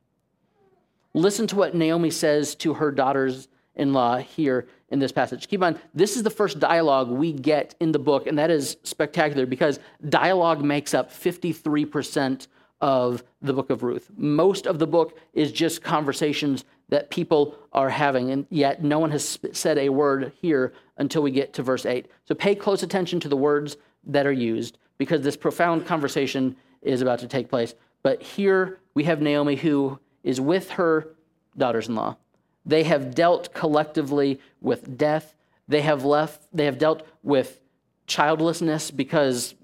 Listen 1.14 1.48
to 1.48 1.56
what 1.56 1.76
Naomi 1.76 2.10
says 2.10 2.56
to 2.56 2.76
her 2.76 2.92
daughters 2.92 3.48
in 3.76 3.94
law 3.94 4.18
here 4.18 4.68
in 4.90 5.00
this 5.00 5.12
passage. 5.12 5.48
Keep 5.48 5.64
on, 5.64 5.80
this 5.94 6.18
is 6.18 6.24
the 6.24 6.30
first 6.30 6.60
dialogue 6.60 7.10
we 7.10 7.32
get 7.32 7.76
in 7.80 7.92
the 7.92 8.00
book, 8.00 8.28
and 8.28 8.38
that 8.38 8.52
is 8.52 8.78
spectacular 8.84 9.46
because 9.46 9.80
dialogue 10.10 10.64
makes 10.64 10.94
up 10.94 11.12
53% 11.12 12.48
of 12.82 13.24
the 13.42 13.54
book 13.54 13.70
of 13.70 13.84
Ruth. 13.84 14.10
Most 14.18 14.66
of 14.68 14.80
the 14.80 14.88
book 14.88 15.18
is 15.34 15.52
just 15.52 15.84
conversations 15.84 16.66
that 16.90 17.10
people 17.10 17.56
are 17.72 17.90
having, 17.90 18.32
and 18.32 18.46
yet 18.50 18.84
no 18.84 19.00
one 19.00 19.12
has 19.12 19.40
said 19.54 19.78
a 19.78 19.90
word 19.90 20.34
here 20.42 20.74
until 20.98 21.22
we 21.22 21.32
get 21.32 21.54
to 21.54 21.64
verse 21.64 21.86
8. 21.86 22.08
So 22.26 22.36
pay 22.36 22.54
close 22.54 22.84
attention 22.84 23.20
to 23.22 23.30
the 23.30 23.38
words 23.38 23.78
that 24.06 24.26
are 24.26 24.32
used 24.32 24.78
because 24.98 25.22
this 25.22 25.38
profound 25.38 25.86
conversation 25.86 26.56
is 26.82 27.02
about 27.02 27.20
to 27.20 27.28
take 27.28 27.50
place. 27.50 27.76
But 28.04 28.22
here 28.22 28.80
we 28.94 29.04
have 29.06 29.22
Naomi 29.22 29.56
who 29.56 30.00
is 30.24 30.42
with 30.42 30.72
her 30.72 31.16
daughters 31.58 31.88
in 31.88 31.96
law. 31.96 32.18
They 32.66 32.84
have 32.84 33.16
dealt 33.16 33.54
collectively 33.54 34.40
with 34.62 34.98
death. 34.98 35.36
They 35.68 35.82
have 35.82 36.04
left, 36.04 36.48
they 36.54 36.66
have 36.66 36.78
dealt 36.78 37.08
with 37.24 37.60
childlessness 38.08 38.92
because 38.92 39.56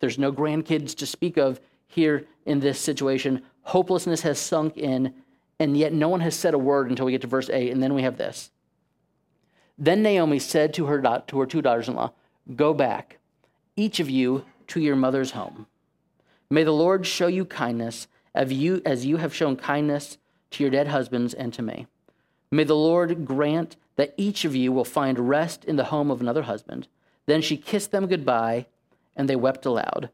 there's 0.00 0.18
no 0.18 0.32
grandkids 0.32 0.94
to 0.96 1.06
speak 1.06 1.36
of 1.36 1.60
here 1.86 2.26
in 2.46 2.60
this 2.60 2.80
situation. 2.80 3.42
Hopelessness 3.62 4.22
has 4.22 4.38
sunk 4.38 4.76
in, 4.76 5.14
and 5.58 5.76
yet 5.76 5.92
no 5.92 6.08
one 6.08 6.20
has 6.20 6.34
said 6.34 6.54
a 6.54 6.58
word 6.58 6.90
until 6.90 7.06
we 7.06 7.12
get 7.12 7.20
to 7.22 7.26
verse 7.26 7.48
8, 7.48 7.70
and 7.70 7.82
then 7.82 7.94
we 7.94 8.02
have 8.02 8.16
this. 8.16 8.50
Then 9.78 10.02
Naomi 10.02 10.38
said 10.38 10.74
to 10.74 10.86
her, 10.86 11.00
to 11.26 11.38
her 11.40 11.46
two 11.46 11.62
daughters 11.62 11.88
in 11.88 11.94
law, 11.94 12.12
Go 12.54 12.74
back, 12.74 13.18
each 13.76 14.00
of 14.00 14.10
you, 14.10 14.44
to 14.68 14.80
your 14.80 14.96
mother's 14.96 15.30
home. 15.30 15.66
May 16.50 16.64
the 16.64 16.72
Lord 16.72 17.06
show 17.06 17.26
you 17.26 17.44
kindness 17.44 18.06
as 18.34 18.52
you, 18.52 18.82
as 18.84 19.06
you 19.06 19.16
have 19.18 19.34
shown 19.34 19.56
kindness 19.56 20.18
to 20.52 20.62
your 20.62 20.70
dead 20.70 20.88
husbands 20.88 21.34
and 21.34 21.52
to 21.54 21.62
me. 21.62 21.86
May 22.54 22.62
the 22.62 22.76
Lord 22.76 23.24
grant 23.24 23.74
that 23.96 24.14
each 24.16 24.44
of 24.44 24.54
you 24.54 24.70
will 24.70 24.84
find 24.84 25.28
rest 25.28 25.64
in 25.64 25.74
the 25.74 25.86
home 25.86 26.08
of 26.08 26.20
another 26.20 26.42
husband. 26.42 26.86
Then 27.26 27.42
she 27.42 27.56
kissed 27.56 27.90
them 27.90 28.06
goodbye, 28.06 28.66
and 29.16 29.28
they 29.28 29.34
wept 29.34 29.66
aloud 29.66 30.10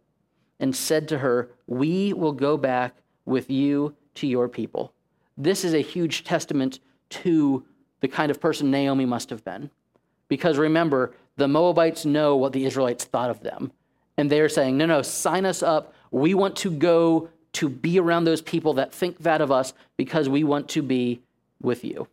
and 0.58 0.74
said 0.74 1.06
to 1.08 1.18
her, 1.18 1.50
We 1.66 2.14
will 2.14 2.32
go 2.32 2.56
back 2.56 2.96
with 3.26 3.50
you 3.50 3.94
to 4.14 4.26
your 4.26 4.48
people. 4.48 4.94
This 5.36 5.66
is 5.66 5.74
a 5.74 5.82
huge 5.82 6.24
testament 6.24 6.78
to 7.10 7.66
the 8.00 8.08
kind 8.08 8.30
of 8.30 8.40
person 8.40 8.70
Naomi 8.70 9.04
must 9.04 9.28
have 9.28 9.44
been. 9.44 9.68
Because 10.28 10.56
remember, 10.56 11.12
the 11.36 11.46
Moabites 11.46 12.06
know 12.06 12.36
what 12.36 12.54
the 12.54 12.64
Israelites 12.64 13.04
thought 13.04 13.28
of 13.28 13.42
them. 13.42 13.70
And 14.16 14.30
they're 14.30 14.48
saying, 14.48 14.78
No, 14.78 14.86
no, 14.86 15.02
sign 15.02 15.44
us 15.44 15.62
up. 15.62 15.92
We 16.10 16.32
want 16.32 16.56
to 16.56 16.70
go 16.70 17.28
to 17.52 17.68
be 17.68 17.98
around 17.98 18.24
those 18.24 18.40
people 18.40 18.72
that 18.74 18.94
think 18.94 19.18
that 19.18 19.42
of 19.42 19.52
us 19.52 19.74
because 19.98 20.26
we 20.26 20.42
want 20.42 20.70
to 20.70 20.82
be 20.82 21.20
with 21.60 21.84
you. 21.84 22.08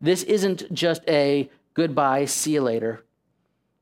This 0.00 0.22
isn't 0.24 0.72
just 0.72 1.02
a 1.08 1.50
goodbye, 1.74 2.26
see 2.26 2.54
you 2.54 2.62
later. 2.62 3.04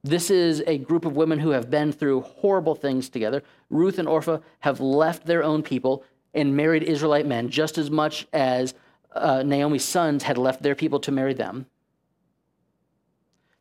This 0.03 0.31
is 0.31 0.62
a 0.66 0.79
group 0.79 1.05
of 1.07 1.16
women 1.16 1.38
who 1.38 1.50
have 1.50 1.70
been 1.70 1.90
through 1.90 2.20
horrible 2.20 2.74
things 2.74 3.09
together. 3.09 3.42
Ruth 3.70 3.98
and 3.98 4.07
Orpah 4.07 4.38
have 4.61 4.81
left 4.81 5.27
their 5.27 5.42
own 5.42 5.62
people 5.62 6.05
and 6.35 6.57
married 6.57 6.83
Israelite 6.83 7.27
men 7.27 7.48
just 7.48 7.79
as 7.79 7.90
much 7.90 8.27
as 8.33 8.74
uh, 9.12 9.42
Naomi's 9.42 9.85
sons 9.85 10.24
had 10.24 10.37
left 10.37 10.62
their 10.62 10.74
people 10.74 11.00
to 11.00 11.12
marry 11.12 11.33
them. 11.33 11.66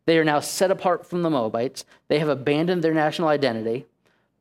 They 0.05 0.17
are 0.17 0.25
now 0.25 0.41
set 0.41 0.71
apart 0.71 1.05
from 1.05 1.23
the 1.23 1.29
Moabites. 1.29 1.85
They 2.09 2.19
have 2.19 2.27
abandoned 2.27 2.83
their 2.83 2.93
national 2.93 3.29
identity. 3.29 3.85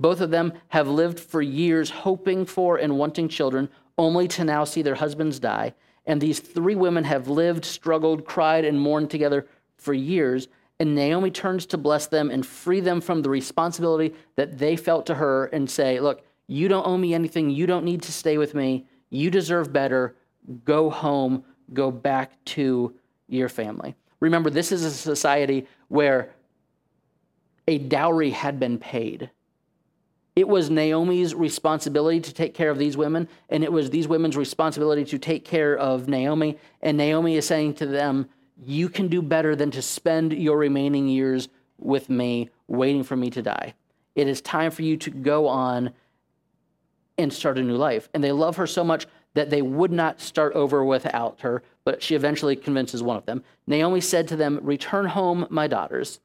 Both 0.00 0.20
of 0.20 0.30
them 0.30 0.54
have 0.68 0.88
lived 0.88 1.20
for 1.20 1.40
years 1.40 1.90
hoping 1.90 2.46
for 2.46 2.76
and 2.76 2.98
wanting 2.98 3.28
children, 3.28 3.68
only 3.96 4.26
to 4.28 4.44
now 4.44 4.64
see 4.64 4.82
their 4.82 4.96
husbands 4.96 5.38
die. 5.38 5.74
And 6.06 6.20
these 6.20 6.40
three 6.40 6.74
women 6.74 7.04
have 7.04 7.28
lived, 7.28 7.64
struggled, 7.64 8.24
cried, 8.24 8.64
and 8.64 8.80
mourned 8.80 9.10
together 9.10 9.46
for 9.76 9.94
years. 9.94 10.48
And 10.80 10.94
Naomi 10.94 11.30
turns 11.30 11.66
to 11.66 11.78
bless 11.78 12.06
them 12.06 12.30
and 12.30 12.44
free 12.44 12.80
them 12.80 13.00
from 13.00 13.22
the 13.22 13.30
responsibility 13.30 14.14
that 14.36 14.58
they 14.58 14.76
felt 14.76 15.06
to 15.06 15.14
her 15.14 15.46
and 15.46 15.70
say, 15.70 16.00
Look, 16.00 16.24
you 16.48 16.68
don't 16.68 16.86
owe 16.86 16.98
me 16.98 17.14
anything. 17.14 17.50
You 17.50 17.66
don't 17.66 17.84
need 17.84 18.02
to 18.02 18.12
stay 18.12 18.36
with 18.36 18.54
me. 18.54 18.86
You 19.10 19.30
deserve 19.30 19.72
better. 19.72 20.16
Go 20.64 20.90
home. 20.90 21.44
Go 21.72 21.90
back 21.90 22.44
to 22.46 22.94
your 23.28 23.48
family. 23.48 23.94
Remember, 24.20 24.50
this 24.50 24.72
is 24.72 24.84
a 24.84 24.90
society 24.90 25.66
where 25.88 26.34
a 27.68 27.78
dowry 27.78 28.30
had 28.30 28.58
been 28.58 28.78
paid. 28.78 29.30
It 30.34 30.48
was 30.48 30.70
Naomi's 30.70 31.34
responsibility 31.34 32.20
to 32.20 32.32
take 32.32 32.54
care 32.54 32.70
of 32.70 32.78
these 32.78 32.96
women, 32.96 33.28
and 33.50 33.62
it 33.62 33.70
was 33.70 33.90
these 33.90 34.08
women's 34.08 34.36
responsibility 34.36 35.04
to 35.04 35.18
take 35.18 35.44
care 35.44 35.76
of 35.76 36.08
Naomi. 36.08 36.58
And 36.80 36.96
Naomi 36.96 37.36
is 37.36 37.46
saying 37.46 37.74
to 37.74 37.86
them, 37.86 38.28
You 38.56 38.88
can 38.88 39.08
do 39.08 39.20
better 39.20 39.54
than 39.54 39.70
to 39.72 39.82
spend 39.82 40.32
your 40.32 40.56
remaining 40.56 41.06
years 41.06 41.48
with 41.78 42.08
me, 42.08 42.48
waiting 42.66 43.02
for 43.02 43.14
me 43.14 43.28
to 43.30 43.42
die. 43.42 43.74
It 44.14 44.26
is 44.26 44.40
time 44.40 44.70
for 44.70 44.82
you 44.82 44.96
to 44.98 45.10
go 45.10 45.48
on 45.48 45.92
and 47.18 47.30
start 47.30 47.58
a 47.58 47.62
new 47.62 47.76
life. 47.76 48.08
And 48.14 48.24
they 48.24 48.32
love 48.32 48.56
her 48.56 48.66
so 48.66 48.82
much 48.82 49.06
that 49.34 49.50
they 49.50 49.60
would 49.60 49.92
not 49.92 50.20
start 50.20 50.54
over 50.54 50.82
without 50.82 51.40
her, 51.40 51.62
but 51.84 52.02
she 52.02 52.14
eventually 52.14 52.56
convinces 52.56 53.02
one 53.02 53.16
of 53.16 53.26
them. 53.26 53.42
Naomi 53.66 54.00
said 54.00 54.28
to 54.28 54.36
them, 54.36 54.60
Return 54.62 55.06
home, 55.06 55.46
my 55.50 55.66
daughters. 55.66 56.20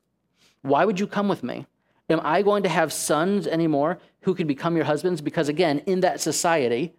Why 0.61 0.85
would 0.85 0.99
you 0.99 1.07
come 1.07 1.27
with 1.27 1.43
me? 1.43 1.65
Am 2.09 2.21
I 2.23 2.41
going 2.41 2.63
to 2.63 2.69
have 2.69 2.93
sons 2.93 3.47
anymore 3.47 3.99
who 4.21 4.33
could 4.33 4.47
become 4.47 4.75
your 4.75 4.85
husbands? 4.85 5.21
Because 5.21 5.49
again, 5.49 5.79
in 5.85 5.99
that 6.01 6.21
society, 6.21 6.93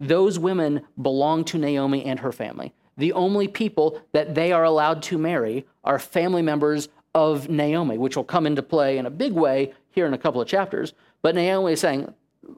those 0.00 0.38
women 0.38 0.82
belong 1.00 1.44
to 1.44 1.58
Naomi 1.58 2.04
and 2.04 2.20
her 2.20 2.32
family. 2.32 2.74
The 2.96 3.12
only 3.12 3.46
people 3.46 4.00
that 4.12 4.34
they 4.34 4.52
are 4.52 4.64
allowed 4.64 5.02
to 5.04 5.18
marry 5.18 5.66
are 5.84 5.98
family 5.98 6.42
members 6.42 6.88
of 7.14 7.48
Naomi, 7.48 7.98
which 7.98 8.16
will 8.16 8.24
come 8.24 8.46
into 8.46 8.62
play 8.62 8.98
in 8.98 9.06
a 9.06 9.10
big 9.10 9.32
way 9.32 9.72
here 9.90 10.06
in 10.06 10.14
a 10.14 10.18
couple 10.18 10.40
of 10.40 10.48
chapters. 10.48 10.92
But 11.22 11.34
Naomi 11.34 11.72
is 11.72 11.80
saying, 11.80 12.12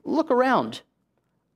Look 0.05 0.31
around. 0.31 0.83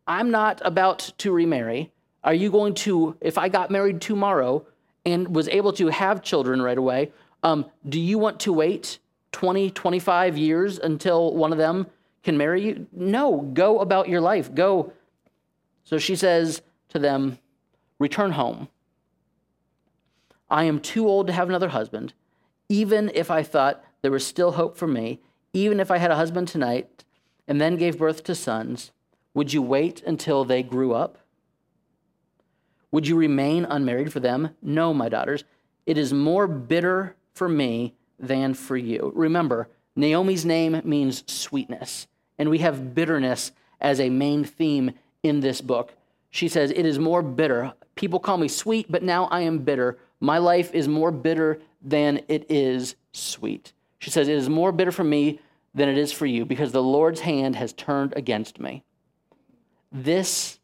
I'm 0.07 0.31
not 0.31 0.63
about 0.65 1.13
to 1.19 1.33
remarry. 1.33 1.93
Are 2.25 2.35
you 2.35 2.51
going 2.51 2.75
to, 2.75 3.17
if 3.21 3.37
I 3.37 3.49
got 3.49 3.71
married 3.71 4.01
tomorrow 4.01 4.67
and 5.05 5.35
was 5.35 5.49
able 5.49 5.73
to 5.75 5.89
have 5.89 6.23
children 6.23 6.63
right 6.63 6.79
away, 6.79 7.13
um, 7.43 7.67
do 7.89 8.01
you 8.01 8.19
want 8.19 8.41
to 8.41 8.53
wait 8.53 9.01
20, 9.33 9.71
25 9.71 10.39
years 10.39 10.79
until 10.79 11.35
one 11.35 11.53
of 11.53 11.59
them 11.59 11.87
can 12.23 12.37
marry 12.37 12.65
you? 12.65 12.87
No, 12.93 13.41
go 13.53 13.81
about 13.81 14.09
your 14.09 14.21
life. 14.21 14.55
Go. 14.55 14.93
So 15.85 15.99
she 15.99 16.15
says 16.15 16.63
to 16.91 16.99
them, 16.99 17.39
Return 17.99 18.33
home. 18.33 18.69
I 20.51 20.65
am 20.65 20.81
too 20.81 21.07
old 21.09 21.29
to 21.29 21.33
have 21.33 21.49
another 21.49 21.69
husband. 21.69 22.13
Even 22.69 23.11
if 23.15 23.31
I 23.31 23.43
thought 23.43 23.85
there 24.03 24.11
was 24.11 24.27
still 24.27 24.53
hope 24.53 24.77
for 24.77 24.87
me, 24.87 25.21
even 25.53 25.81
if 25.81 25.91
I 25.91 25.99
had 25.99 26.11
a 26.11 26.17
husband 26.17 26.49
tonight 26.49 27.05
and 27.47 27.61
then 27.61 27.77
gave 27.77 27.99
birth 27.99 28.25
to 28.25 28.35
sons, 28.35 28.91
would 29.35 29.53
you 29.53 29.63
wait 29.63 30.03
until 30.03 30.45
they 30.45 30.63
grew 30.63 30.93
up? 30.93 31.19
Would 32.91 33.07
you 33.07 33.17
remain 33.17 33.65
unmarried 33.65 34.13
for 34.13 34.21
them? 34.21 34.57
No, 34.61 34.93
my 34.93 35.09
daughters. 35.09 35.45
It 35.87 35.97
is 35.97 36.13
more 36.13 36.47
bitter 36.47 37.17
for 37.35 37.49
me 37.49 37.95
than 38.23 38.55
for 38.55 38.77
you. 38.77 39.13
Remember, 39.15 39.69
Naomi's 39.95 40.47
name 40.47 40.81
means 40.85 41.25
sweetness, 41.31 42.07
and 42.39 42.49
we 42.49 42.59
have 42.59 42.95
bitterness 42.95 43.53
as 43.81 44.01
a 44.01 44.09
main 44.09 44.45
theme 44.45 44.93
in 45.23 45.41
this 45.41 45.61
book. 45.61 45.93
She 46.31 46.49
says, 46.49 46.71
It 46.71 46.87
is 46.87 46.99
more 46.99 47.21
bitter. 47.21 47.75
People 47.95 48.21
call 48.21 48.39
me 48.39 48.49
sweet, 48.49 48.91
but 48.91 49.03
now 49.03 49.27
I 49.27 49.41
am 49.41 49.59
bitter. 49.59 49.99
My 50.21 50.39
life 50.39 50.73
is 50.73 50.89
more 50.89 51.11
bitter 51.11 51.61
than 51.83 52.23
it 52.29 52.47
is 52.49 52.95
sweet. 53.13 53.73
She 53.99 54.11
says, 54.11 54.29
It 54.29 54.37
is 54.37 54.49
more 54.49 54.73
bitter 54.73 54.93
for 54.93 55.05
me 55.05 55.41
than 55.75 55.89
it 55.89 55.99
is 55.99 56.13
for 56.13 56.27
you, 56.27 56.47
because 56.47 56.73
the 56.73 56.83
Lord's 56.83 57.21
hand 57.21 57.57
has 57.57 57.73
turned 57.73 58.15
against 58.17 58.61
me. 58.61 58.83
This, 59.91 60.59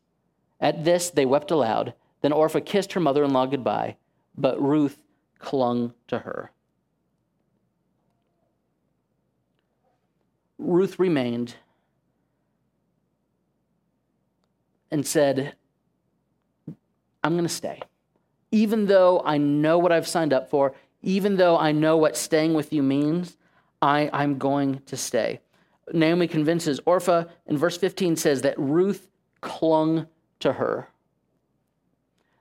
at 0.61 0.85
this, 0.85 1.11
they 1.11 1.27
wept 1.27 1.51
aloud. 1.51 1.93
Then 2.23 2.33
Orpah 2.33 2.61
kissed 2.61 2.95
her 2.95 3.01
mother 3.01 3.25
in 3.25 3.33
law 3.33 3.47
goodbye, 3.47 3.97
but 4.37 4.61
Ruth 4.63 4.99
clung 5.39 5.93
to 6.09 6.21
her. 6.21 6.51
Ruth 10.59 10.99
remained 10.99 11.55
and 14.91 15.07
said, 15.07 15.55
I'm 17.23 17.35
going 17.35 17.45
to 17.45 17.49
stay. 17.49 17.81
Even 18.51 18.87
though 18.87 19.23
I 19.25 19.39
know 19.39 19.79
what 19.79 19.93
I've 19.93 20.09
signed 20.09 20.33
up 20.33 20.51
for, 20.51 20.75
even 21.03 21.37
though 21.37 21.57
I 21.59 21.73
know 21.73 21.97
what 21.97 22.17
staying 22.17 22.55
with 22.55 22.73
you 22.73 22.83
means, 22.83 23.37
I, 23.81 24.11
I'm 24.13 24.39
going 24.39 24.81
to 24.87 24.97
stay. 24.97 25.41
Naomi 25.93 26.27
convinces 26.27 26.81
Orpah, 26.85 27.25
and 27.47 27.59
verse 27.59 27.77
15 27.77 28.17
says 28.17 28.43
that 28.43 28.59
Ruth 28.59 29.09
clung 29.41 30.07
to 30.41 30.55
her. 30.55 30.89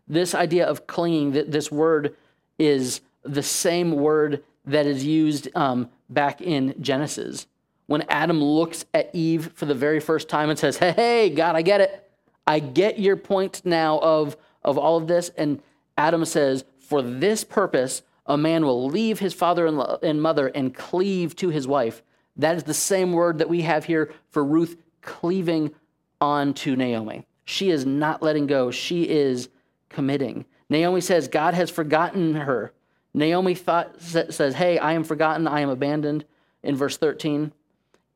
This 0.08 0.34
idea 0.34 0.65
of 0.65 0.88
clinging, 0.88 1.32
this 1.32 1.71
word 1.71 2.15
is 2.58 3.01
the 3.23 3.43
same 3.43 3.91
word 3.91 4.43
that 4.65 4.86
is 4.86 5.06
used 5.06 5.49
um, 5.56 5.89
back 6.10 6.41
in 6.41 6.75
Genesis. 6.82 7.45
When 7.88 8.04
Adam 8.10 8.41
looks 8.41 8.86
at 8.93 9.10
Eve 9.13 9.52
for 9.56 9.65
the 9.65 9.73
very 9.73 10.00
first 10.00 10.30
time 10.30 10.50
and 10.50 10.60
says, 10.60 10.78
Hey, 10.78 10.91
hey, 10.91 11.30
God, 11.30 11.56
I 11.56 11.62
get 11.62 11.82
it. 11.82 12.10
I 12.45 12.60
get 12.60 13.00
your 13.00 13.17
point 13.17 13.62
now 13.65 14.00
of, 14.00 14.38
of 14.63 14.78
all 14.78 14.97
of 14.97 15.08
this. 15.08 15.30
And 15.38 15.62
Adam 15.97 16.23
says, 16.26 16.63
For 16.80 17.02
this 17.02 17.43
purpose, 17.43 18.04
a 18.26 18.38
man 18.38 18.65
will 18.65 18.86
leave 18.88 19.19
his 19.19 19.34
father 19.34 19.65
and 20.04 20.21
mother 20.21 20.47
and 20.47 20.76
cleave 20.76 21.36
to 21.38 21.50
his 21.50 21.67
wife. 21.67 22.04
That 22.36 22.56
is 22.56 22.63
the 22.63 22.73
same 22.73 23.13
word 23.13 23.39
that 23.39 23.50
we 23.50 23.62
have 23.62 23.86
here 23.86 24.13
for 24.30 24.43
Ruth 24.43 24.78
cleaving 25.02 25.73
on 26.21 26.54
to 26.56 26.76
Naomi. 26.76 27.26
She 27.45 27.69
is 27.69 27.86
not 27.86 28.21
letting 28.21 28.47
go, 28.47 28.71
she 28.71 29.04
is 29.04 29.50
committing. 29.89 30.45
Naomi 30.69 31.00
says, 31.00 31.30
God 31.30 31.54
has 31.54 31.69
forgotten 31.69 32.36
her. 32.36 32.73
Naomi 33.13 33.56
thought, 33.56 34.02
says, 34.02 34.54
Hey, 34.56 34.78
I 34.78 34.93
am 34.93 35.06
forgotten, 35.06 35.47
I 35.47 35.62
am 35.62 35.69
abandoned, 35.69 36.26
in 36.62 36.76
verse 36.76 36.97
13. 36.97 37.54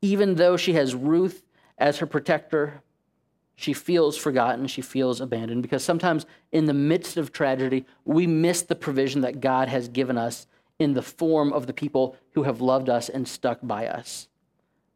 Even 0.02 0.34
though 0.34 0.56
she 0.56 0.74
has 0.74 0.94
Ruth 0.94 1.42
as 1.78 1.98
her 1.98 2.06
protector, 2.06 2.82
she 3.54 3.72
feels 3.72 4.16
forgotten, 4.16 4.66
she 4.66 4.82
feels 4.82 5.20
abandoned, 5.20 5.62
because 5.62 5.84
sometimes 5.84 6.26
in 6.50 6.64
the 6.64 6.74
midst 6.74 7.16
of 7.16 7.32
tragedy, 7.32 7.86
we 8.04 8.26
miss 8.26 8.62
the 8.62 8.74
provision 8.74 9.20
that 9.20 9.40
God 9.40 9.68
has 9.68 9.88
given 9.88 10.18
us 10.18 10.46
in 10.78 10.94
the 10.94 11.02
form 11.02 11.52
of 11.52 11.66
the 11.66 11.72
people 11.72 12.16
who 12.32 12.42
have 12.42 12.60
loved 12.60 12.88
us 12.88 13.08
and 13.08 13.26
stuck 13.26 13.60
by 13.62 13.86
us. 13.86 14.28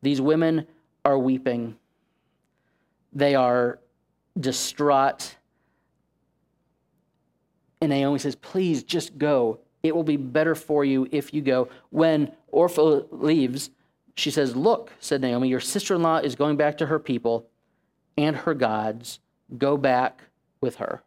These 0.03 0.21
women 0.21 0.67
are 1.05 1.19
weeping, 1.19 1.77
they 3.13 3.35
are 3.35 3.79
distraught. 4.39 5.37
And 7.81 7.91
Naomi 7.91 8.19
says, 8.19 8.35
Please 8.35 8.83
just 8.83 9.17
go. 9.17 9.61
It 9.83 9.95
will 9.95 10.03
be 10.03 10.17
better 10.17 10.55
for 10.55 10.85
you 10.85 11.07
if 11.13 11.33
you 11.33 11.43
go. 11.43 11.69
When 11.91 12.33
Orpah 12.49 13.03
leaves, 13.11 13.71
she 14.17 14.31
says, 14.31 14.57
Look, 14.57 14.93
said 14.99 15.21
Naomi, 15.21 15.49
your 15.49 15.61
sister 15.61 15.95
in 15.95 16.03
law 16.03 16.19
is 16.19 16.35
going 16.35 16.57
back 16.57 16.79
to 16.79 16.87
her 16.87 16.99
people 16.99 17.47
and 18.17 18.35
her 18.35 18.55
gods, 18.55 19.21
go 19.57 19.77
back 19.77 20.23
with 20.61 20.77
her. 20.77 21.03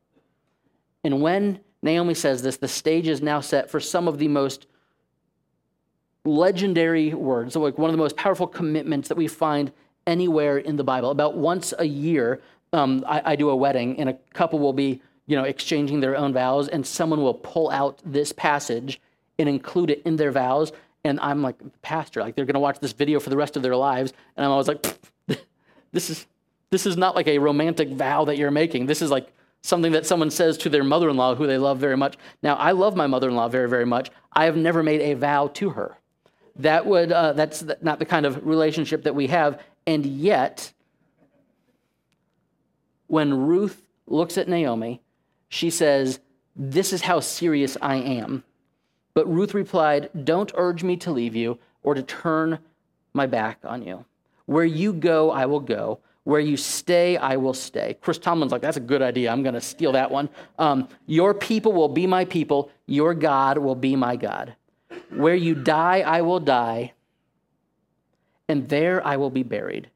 And 1.04 1.22
when 1.22 1.60
Naomi 1.82 2.14
says 2.14 2.42
this, 2.42 2.58
the 2.58 2.68
stage 2.68 3.08
is 3.08 3.22
now 3.22 3.40
set 3.40 3.70
for 3.70 3.80
some 3.80 4.08
of 4.08 4.20
the 4.20 4.28
most 4.28 4.68
legendary 6.24 7.14
words, 7.14 7.56
like 7.56 7.78
one 7.78 7.90
of 7.90 7.94
the 7.94 8.02
most 8.02 8.16
powerful 8.16 8.46
commitments 8.48 9.08
that 9.10 9.18
we 9.18 9.28
find 9.28 9.72
anywhere 10.06 10.58
in 10.58 10.76
the 10.76 10.84
Bible. 10.84 11.10
About 11.10 11.36
once 11.36 11.74
a 11.80 11.86
year, 11.86 12.42
um, 12.74 13.04
I, 13.08 13.22
I 13.32 13.36
do 13.36 13.50
a 13.50 13.56
wedding, 13.56 14.00
and 14.00 14.10
a 14.10 14.14
couple 14.34 14.60
will 14.60 14.74
be, 14.74 15.02
you 15.26 15.36
know, 15.36 15.46
exchanging 15.46 16.00
their 16.00 16.16
own 16.16 16.34
vows, 16.34 16.68
and 16.68 16.86
someone 16.86 17.22
will 17.22 17.34
pull 17.34 17.72
out 17.72 18.02
this 18.06 18.32
passage 18.32 19.02
and 19.40 19.50
include 19.50 19.90
it 19.90 20.02
in 20.06 20.18
their 20.18 20.32
vows. 20.32 20.72
And 21.04 21.20
I'm 21.22 21.42
like, 21.42 21.56
pastor, 21.82 22.22
like 22.22 22.36
they're 22.36 22.46
going 22.46 22.56
to 22.56 22.60
watch 22.60 22.80
this 22.80 22.92
video 22.92 23.20
for 23.20 23.30
the 23.30 23.38
rest 23.38 23.56
of 23.56 23.64
their 23.64 23.76
lives, 23.76 24.14
and 24.36 24.46
I'm 24.46 24.52
always 24.52 24.68
like, 24.68 24.86
this 25.92 26.10
is 26.10 26.26
this 26.72 26.86
is 26.86 26.98
not 26.98 27.16
like 27.16 27.28
a 27.28 27.40
romantic 27.40 27.90
vow 27.90 28.26
that 28.26 28.38
you're 28.38 28.52
making. 28.52 28.86
This 28.86 29.02
is 29.02 29.10
like 29.10 29.32
something 29.62 29.92
that 29.92 30.06
someone 30.06 30.30
says 30.32 30.58
to 30.60 30.70
their 30.70 30.84
mother 30.84 31.10
in 31.10 31.18
law 31.18 31.36
who 31.36 31.48
they 31.48 31.58
love 31.58 31.80
very 31.80 31.98
much. 31.98 32.18
Now, 32.44 32.56
I 32.56 32.72
love 32.72 32.96
my 32.96 33.08
mother 33.08 33.30
in 33.30 33.36
law 33.36 33.48
very, 33.48 33.68
very 33.68 33.86
much. 33.86 34.10
I 34.34 34.46
have 34.46 34.56
never 34.56 34.84
made 34.84 35.02
a 35.02 35.16
vow 35.16 35.48
to 35.56 35.72
her. 35.72 35.98
That 36.56 36.86
would, 36.86 37.12
uh, 37.12 37.34
that's 37.34 37.64
not 37.82 38.00
the 38.00 38.06
kind 38.06 38.26
of 38.26 38.46
relationship 38.46 39.04
that 39.04 39.16
we 39.16 39.28
have. 39.28 39.62
And 39.88 40.06
yet, 40.06 40.74
when 43.08 43.34
Ruth 43.34 43.82
looks 44.08 44.38
at 44.38 44.48
Naomi, 44.48 45.02
she 45.48 45.70
says, 45.70 46.20
This 46.56 46.94
is 46.94 47.02
how 47.02 47.20
serious 47.22 47.78
I 47.82 47.96
am. 47.96 48.44
But 49.20 49.30
Ruth 49.30 49.54
replied, 49.54 50.10
Don't 50.24 50.50
urge 50.56 50.82
me 50.82 50.96
to 50.96 51.12
leave 51.12 51.36
you 51.36 51.60
or 51.84 51.94
to 51.94 52.02
turn 52.02 52.60
my 53.12 53.26
back 53.26 53.60
on 53.66 53.82
you. 53.82 54.06
Where 54.46 54.64
you 54.64 54.94
go, 54.94 55.30
I 55.30 55.46
will 55.46 55.60
go. 55.60 56.00
Where 56.24 56.40
you 56.40 56.56
stay, 56.56 57.18
I 57.18 57.36
will 57.36 57.54
stay. 57.54 57.98
Chris 58.00 58.18
Tomlin's 58.18 58.54
like, 58.54 58.62
that's 58.62 58.78
a 58.78 58.80
good 58.80 59.02
idea. 59.02 59.30
I'm 59.30 59.44
going 59.44 59.56
to 59.56 59.60
steal 59.60 59.92
that 59.92 60.10
one. 60.10 60.30
Um, 60.58 60.88
your 61.06 61.34
people 61.34 61.74
will 61.74 61.90
be 61.90 62.08
my 62.08 62.24
people. 62.24 62.72
Your 62.86 63.14
God 63.14 63.58
will 63.58 63.76
be 63.76 63.94
my 63.98 64.16
God. 64.16 64.56
Where 65.10 65.36
you 65.36 65.54
die, 65.54 66.00
I 66.00 66.22
will 66.22 66.40
die. 66.40 66.94
And 68.48 68.70
there 68.70 69.06
I 69.06 69.18
will 69.18 69.32
be 69.32 69.44
buried. 69.44 69.90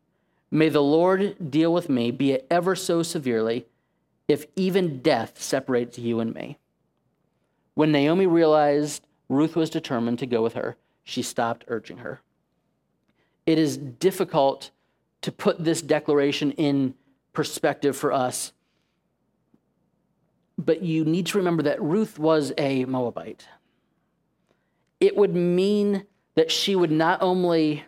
May 0.51 0.67
the 0.67 0.83
Lord 0.83 1.49
deal 1.49 1.71
with 1.71 1.87
me, 1.87 2.11
be 2.11 2.33
it 2.33 2.45
ever 2.51 2.75
so 2.75 3.03
severely, 3.03 3.67
if 4.27 4.47
even 4.57 4.99
death 4.99 5.41
separates 5.41 5.97
you 5.97 6.19
and 6.19 6.33
me. 6.33 6.57
When 7.73 7.93
Naomi 7.93 8.27
realized 8.27 9.07
Ruth 9.29 9.55
was 9.55 9.69
determined 9.69 10.19
to 10.19 10.25
go 10.25 10.41
with 10.41 10.53
her, 10.53 10.77
she 11.03 11.21
stopped 11.21 11.65
urging 11.67 11.97
her. 11.97 12.21
It 13.45 13.57
is 13.57 13.77
difficult 13.77 14.71
to 15.21 15.31
put 15.31 15.63
this 15.63 15.81
declaration 15.81 16.51
in 16.53 16.93
perspective 17.33 17.95
for 17.97 18.11
us. 18.11 18.53
But 20.57 20.83
you 20.83 21.03
need 21.03 21.25
to 21.27 21.37
remember 21.37 21.63
that 21.63 21.81
Ruth 21.81 22.19
was 22.19 22.53
a 22.57 22.85
Moabite. 22.85 23.47
It 24.99 25.17
would 25.17 25.35
mean 25.35 26.05
that 26.35 26.51
she 26.51 26.75
would 26.75 26.91
not 26.91 27.21
only 27.21 27.83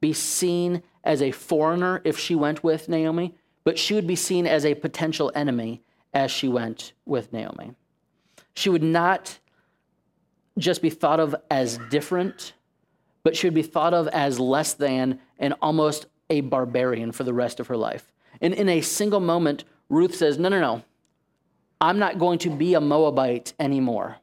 be 0.00 0.12
seen 0.12 0.82
as 1.02 1.22
a 1.22 1.30
foreigner 1.30 2.00
if 2.04 2.18
she 2.18 2.34
went 2.34 2.62
with 2.62 2.88
Naomi, 2.88 3.34
but 3.64 3.78
she 3.78 3.94
would 3.94 4.06
be 4.06 4.16
seen 4.16 4.46
as 4.46 4.64
a 4.64 4.74
potential 4.74 5.32
enemy 5.34 5.82
as 6.12 6.30
she 6.30 6.48
went 6.48 6.92
with 7.04 7.32
Naomi. 7.32 7.72
She 8.54 8.68
would 8.68 8.82
not 8.82 9.38
just 10.58 10.82
be 10.82 10.90
thought 10.90 11.20
of 11.20 11.34
as 11.50 11.78
different, 11.90 12.52
but 13.22 13.36
should 13.36 13.54
be 13.54 13.62
thought 13.62 13.94
of 13.94 14.08
as 14.08 14.38
less 14.38 14.74
than 14.74 15.18
and 15.38 15.54
almost 15.62 16.06
a 16.28 16.40
barbarian 16.42 17.12
for 17.12 17.24
the 17.24 17.34
rest 17.34 17.60
of 17.60 17.66
her 17.66 17.76
life. 17.76 18.12
And 18.40 18.54
in 18.54 18.68
a 18.68 18.80
single 18.80 19.20
moment, 19.20 19.64
Ruth 19.88 20.14
says, 20.14 20.38
No, 20.38 20.48
no, 20.48 20.60
no. 20.60 20.82
I'm 21.80 21.98
not 21.98 22.18
going 22.18 22.38
to 22.40 22.50
be 22.50 22.74
a 22.74 22.80
Moabite 22.80 23.54
anymore. 23.58 24.16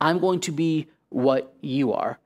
I'm 0.00 0.18
going 0.18 0.40
to 0.40 0.52
be 0.52 0.88
what 1.08 1.54
you 1.60 1.92
are. 1.92 2.18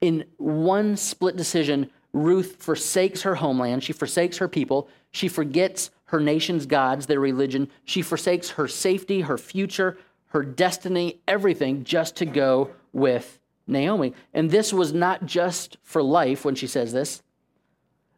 In 0.00 0.24
one 0.36 0.96
split 0.96 1.36
decision, 1.36 1.90
Ruth 2.12 2.56
forsakes 2.60 3.22
her 3.22 3.34
homeland. 3.34 3.82
She 3.82 3.92
forsakes 3.92 4.38
her 4.38 4.48
people. 4.48 4.88
She 5.10 5.28
forgets 5.28 5.90
her 6.06 6.20
nation's 6.20 6.64
gods, 6.66 7.06
their 7.06 7.20
religion. 7.20 7.68
She 7.84 8.02
forsakes 8.02 8.50
her 8.50 8.68
safety, 8.68 9.22
her 9.22 9.36
future, 9.36 9.98
her 10.34 10.42
destiny, 10.42 11.20
everything, 11.28 11.84
just 11.84 12.16
to 12.16 12.26
go 12.26 12.72
with 12.92 13.38
Naomi. 13.68 14.12
And 14.34 14.50
this 14.50 14.72
was 14.72 14.92
not 14.92 15.24
just 15.24 15.78
for 15.84 16.02
life 16.02 16.44
when 16.44 16.56
she 16.56 16.66
says 16.66 16.92
this. 16.92 17.22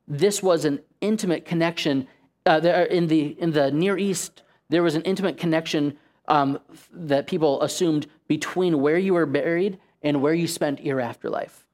This 0.09 0.43
was 0.43 0.65
an 0.65 0.81
intimate 1.03 1.45
connection. 1.45 2.09
Uh, 2.47 2.59
there, 2.59 2.85
in, 2.85 3.09
the, 3.09 3.37
in 3.39 3.53
the 3.53 3.71
Near 3.71 3.99
East, 3.99 4.43
there 4.71 4.83
was 4.83 4.95
an 4.95 5.03
intimate 5.03 5.37
connection 5.37 5.99
um, 6.27 6.59
that 6.91 7.27
people 7.27 7.61
assumed 7.61 8.07
between 8.29 8.81
where 8.81 8.99
you 8.99 9.13
were 9.13 9.27
buried 9.27 9.79
and 10.03 10.23
where 10.23 10.35
you 10.35 10.49
spent 10.49 10.83
your 10.83 11.01
afterlife. 11.01 11.67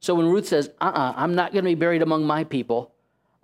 So 0.00 0.14
when 0.14 0.28
Ruth 0.28 0.48
says, 0.48 0.70
uh 0.80 0.84
uh-uh, 0.86 1.10
uh, 1.10 1.12
i 1.14 1.24
am 1.24 1.34
not 1.34 1.52
going 1.52 1.64
to 1.64 1.70
be 1.70 1.74
buried 1.74 2.00
among 2.00 2.24
my 2.24 2.42
people, 2.44 2.94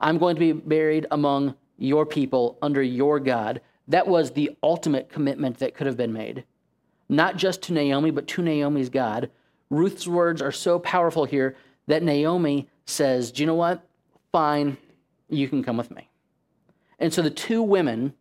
I'm 0.01 0.17
going 0.17 0.37
to 0.37 0.41
be 0.41 0.53
buried 0.53 1.07
among 1.11 1.55
your 1.77 2.07
people 2.07 2.57
under 2.63 2.83
your 2.83 3.21
God, 3.21 3.61
that 3.89 4.07
was 4.07 4.31
the 4.31 4.57
ultimate 4.63 5.09
commitment 5.09 5.59
that 5.59 5.75
could 5.75 5.87
have 5.87 5.97
been 5.97 6.13
made. 6.13 6.45
Not 7.09 7.37
just 7.37 7.63
to 7.63 7.73
Naomi, 7.73 8.11
but 8.11 8.27
to 8.29 8.43
Naomi's 8.43 8.89
God. 8.89 9.31
Ruth's 9.71 10.07
words 10.07 10.41
are 10.41 10.53
so 10.53 10.79
powerful 10.79 11.25
here 11.25 11.57
that 11.87 12.03
Naomi 12.03 12.69
says, 12.87 13.33
Do 13.33 13.43
you 13.43 13.47
know 13.47 13.55
what? 13.55 13.87
Fine, 14.31 14.77
you 15.29 15.49
can 15.49 15.63
come 15.63 15.77
with 15.77 15.91
me. 15.91 16.09
And 16.99 17.13
so 17.13 17.23
the 17.23 17.31
two 17.31 17.63
women 17.63 18.15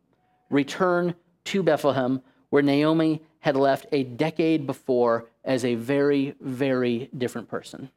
return 0.49 1.15
to 1.45 1.63
Bethlehem, 1.63 2.21
where 2.49 2.63
Naomi 2.63 3.21
had 3.39 3.55
left 3.55 3.85
a 3.91 4.03
decade 4.03 4.67
before 4.67 5.29
as 5.43 5.65
a 5.65 5.75
very, 5.75 6.35
very 6.39 7.09
different 7.17 7.47
person. 7.47 7.89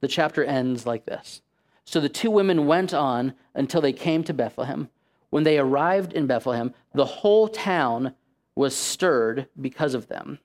The 0.00 0.08
chapter 0.08 0.44
ends 0.44 0.86
like 0.86 1.06
this. 1.06 1.42
So 1.84 2.00
the 2.00 2.08
two 2.08 2.30
women 2.30 2.66
went 2.66 2.94
on 2.94 3.34
until 3.54 3.80
they 3.80 3.92
came 3.92 4.22
to 4.24 4.34
Bethlehem. 4.34 4.88
When 5.30 5.44
they 5.44 5.58
arrived 5.58 6.12
in 6.12 6.26
Bethlehem, 6.26 6.74
the 6.94 7.04
whole 7.04 7.48
town 7.48 8.14
was 8.54 8.74
stirred 8.74 9.46
because 9.60 9.94
of 9.94 10.08
them. 10.08 10.38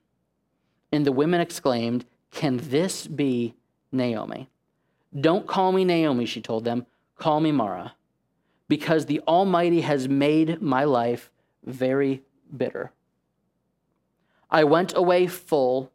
And 0.91 1.05
the 1.05 1.11
women 1.11 1.41
exclaimed, 1.41 2.05
Can 2.31 2.57
this 2.57 3.07
be 3.07 3.55
Naomi? 3.91 4.49
Don't 5.19 5.47
call 5.47 5.71
me 5.71 5.85
Naomi, 5.85 6.25
she 6.25 6.41
told 6.41 6.65
them. 6.65 6.85
Call 7.17 7.39
me 7.39 7.51
Mara, 7.51 7.95
because 8.67 9.05
the 9.05 9.21
Almighty 9.27 9.81
has 9.81 10.09
made 10.09 10.61
my 10.61 10.83
life 10.83 11.31
very 11.63 12.23
bitter. 12.55 12.91
I 14.49 14.63
went 14.63 14.95
away 14.95 15.27
full, 15.27 15.91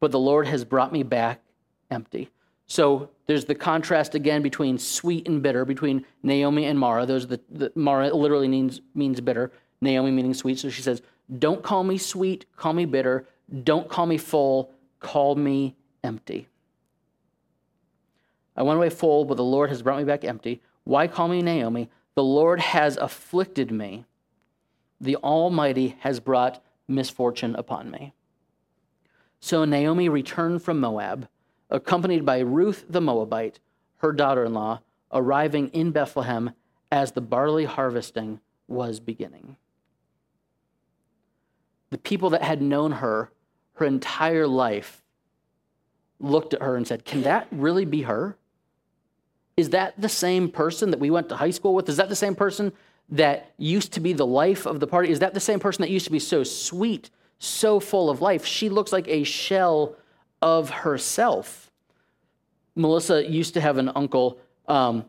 but 0.00 0.12
the 0.12 0.18
Lord 0.18 0.46
has 0.46 0.64
brought 0.64 0.92
me 0.92 1.02
back 1.02 1.42
empty. 1.90 2.30
So 2.68 3.08
there's 3.26 3.46
the 3.46 3.54
contrast 3.54 4.14
again 4.14 4.42
between 4.42 4.78
sweet 4.78 5.26
and 5.26 5.42
bitter, 5.42 5.64
between 5.64 6.04
Naomi 6.22 6.66
and 6.66 6.78
Mara. 6.78 7.06
Those 7.06 7.26
the, 7.26 7.40
the 7.50 7.72
Mara 7.74 8.14
literally 8.14 8.46
means 8.46 8.82
means 8.94 9.20
bitter, 9.20 9.50
Naomi 9.80 10.10
meaning 10.10 10.34
sweet. 10.34 10.58
So 10.58 10.68
she 10.68 10.82
says, 10.82 11.02
"Don't 11.38 11.62
call 11.62 11.82
me 11.82 11.98
sweet, 11.98 12.44
call 12.56 12.74
me 12.74 12.84
bitter. 12.84 13.26
Don't 13.64 13.88
call 13.88 14.06
me 14.06 14.18
full, 14.18 14.70
call 15.00 15.34
me 15.34 15.76
empty." 16.04 16.46
I 18.54 18.62
went 18.62 18.76
away 18.76 18.90
full, 18.90 19.24
but 19.24 19.36
the 19.36 19.44
Lord 19.44 19.70
has 19.70 19.82
brought 19.82 19.98
me 19.98 20.04
back 20.04 20.24
empty. 20.24 20.60
Why 20.84 21.06
call 21.06 21.28
me 21.28 21.42
Naomi? 21.42 21.88
The 22.16 22.24
Lord 22.24 22.60
has 22.60 22.96
afflicted 22.96 23.70
me. 23.70 24.04
The 25.00 25.16
Almighty 25.16 25.96
has 26.00 26.20
brought 26.20 26.62
misfortune 26.88 27.54
upon 27.54 27.90
me. 27.90 28.12
So 29.40 29.64
Naomi 29.64 30.08
returned 30.08 30.62
from 30.62 30.80
Moab, 30.80 31.28
accompanied 31.70 32.24
by 32.24 32.38
Ruth 32.38 32.84
the 32.88 33.00
Moabite, 33.00 33.60
her 33.98 34.12
daughter 34.12 34.44
in 34.44 34.54
law, 34.54 34.80
arriving 35.12 35.68
in 35.68 35.90
Bethlehem 35.90 36.52
as 36.90 37.12
the 37.12 37.20
barley 37.20 37.64
harvesting 37.64 38.40
was 38.66 39.00
beginning. 39.00 39.56
The 41.90 41.98
people 41.98 42.30
that 42.30 42.42
had 42.42 42.60
known 42.62 42.92
her 42.92 43.30
her 43.78 43.86
entire 43.86 44.46
life 44.46 45.02
looked 46.20 46.52
at 46.52 46.62
her 46.62 46.76
and 46.76 46.86
said, 46.86 47.04
Can 47.04 47.22
that 47.22 47.46
really 47.50 47.84
be 47.84 48.02
her? 48.02 48.36
Is 49.56 49.70
that 49.70 50.00
the 50.00 50.08
same 50.08 50.50
person 50.50 50.90
that 50.90 51.00
we 51.00 51.10
went 51.10 51.28
to 51.28 51.36
high 51.36 51.50
school 51.50 51.74
with? 51.74 51.88
Is 51.88 51.96
that 51.96 52.08
the 52.08 52.16
same 52.16 52.34
person 52.34 52.72
that 53.08 53.52
used 53.56 53.92
to 53.92 54.00
be 54.00 54.12
the 54.12 54.26
life 54.26 54.66
of 54.66 54.80
the 54.80 54.86
party? 54.86 55.10
Is 55.10 55.20
that 55.20 55.34
the 55.34 55.40
same 55.40 55.60
person 55.60 55.82
that 55.82 55.90
used 55.90 56.06
to 56.06 56.12
be 56.12 56.18
so 56.18 56.42
sweet, 56.42 57.10
so 57.38 57.80
full 57.80 58.10
of 58.10 58.20
life? 58.20 58.44
She 58.44 58.68
looks 58.68 58.92
like 58.92 59.08
a 59.08 59.24
shell 59.24 59.96
of 60.42 60.70
herself. 60.70 61.70
Melissa 62.74 63.28
used 63.28 63.54
to 63.54 63.60
have 63.60 63.76
an 63.78 63.90
uncle. 63.94 64.38
Um, 64.66 65.04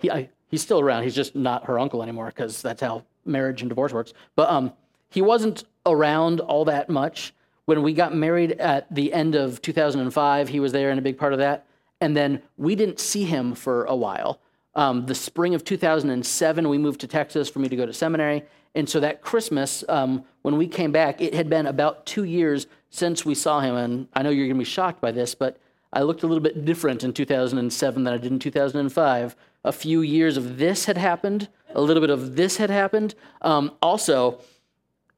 he, 0.00 0.10
I, 0.10 0.28
he's 0.48 0.62
still 0.62 0.80
around. 0.80 1.04
He's 1.04 1.14
just 1.14 1.34
not 1.34 1.66
her 1.66 1.78
uncle 1.78 2.02
anymore 2.02 2.26
because 2.26 2.60
that's 2.62 2.80
how 2.80 3.04
marriage 3.24 3.62
and 3.62 3.68
divorce 3.68 3.92
works. 3.92 4.12
But 4.34 4.50
um, 4.50 4.72
he 5.10 5.22
wasn't 5.22 5.64
around 5.84 6.40
all 6.40 6.64
that 6.66 6.88
much. 6.90 7.32
When 7.66 7.82
we 7.82 7.92
got 7.94 8.14
married 8.14 8.52
at 8.52 8.92
the 8.94 9.12
end 9.12 9.34
of 9.34 9.60
2005, 9.62 10.48
he 10.48 10.60
was 10.60 10.72
there 10.72 10.90
and 10.90 10.98
a 10.98 11.02
big 11.02 11.18
part 11.18 11.32
of 11.32 11.38
that. 11.40 11.66
And 12.00 12.16
then 12.16 12.42
we 12.56 12.74
didn't 12.74 13.00
see 13.00 13.24
him 13.24 13.54
for 13.54 13.84
a 13.84 13.96
while. 13.96 14.40
Um, 14.74 15.06
the 15.06 15.14
spring 15.14 15.54
of 15.54 15.64
2007, 15.64 16.68
we 16.68 16.78
moved 16.78 17.00
to 17.00 17.06
Texas 17.06 17.48
for 17.48 17.60
me 17.60 17.68
to 17.68 17.76
go 17.76 17.86
to 17.86 17.92
seminary. 17.92 18.44
And 18.74 18.88
so 18.88 19.00
that 19.00 19.22
Christmas, 19.22 19.82
um, 19.88 20.24
when 20.42 20.58
we 20.58 20.68
came 20.68 20.92
back, 20.92 21.22
it 21.22 21.32
had 21.32 21.48
been 21.48 21.66
about 21.66 22.04
two 22.04 22.24
years 22.24 22.66
since 22.96 23.24
we 23.24 23.34
saw 23.34 23.60
him. 23.60 23.74
And 23.76 24.08
I 24.14 24.22
know 24.22 24.30
you're 24.30 24.46
going 24.46 24.56
to 24.56 24.64
be 24.64 24.64
shocked 24.64 25.00
by 25.00 25.12
this, 25.12 25.34
but 25.34 25.58
I 25.92 26.02
looked 26.02 26.22
a 26.22 26.26
little 26.26 26.42
bit 26.42 26.64
different 26.64 27.04
in 27.04 27.12
2007 27.12 28.04
than 28.04 28.12
I 28.14 28.16
did 28.16 28.32
in 28.32 28.38
2005. 28.38 29.36
A 29.64 29.72
few 29.72 30.00
years 30.00 30.36
of 30.36 30.58
this 30.58 30.86
had 30.86 30.96
happened, 30.96 31.48
a 31.74 31.80
little 31.80 32.00
bit 32.00 32.10
of 32.10 32.36
this 32.36 32.56
had 32.56 32.70
happened. 32.70 33.14
Um, 33.42 33.72
also, 33.82 34.40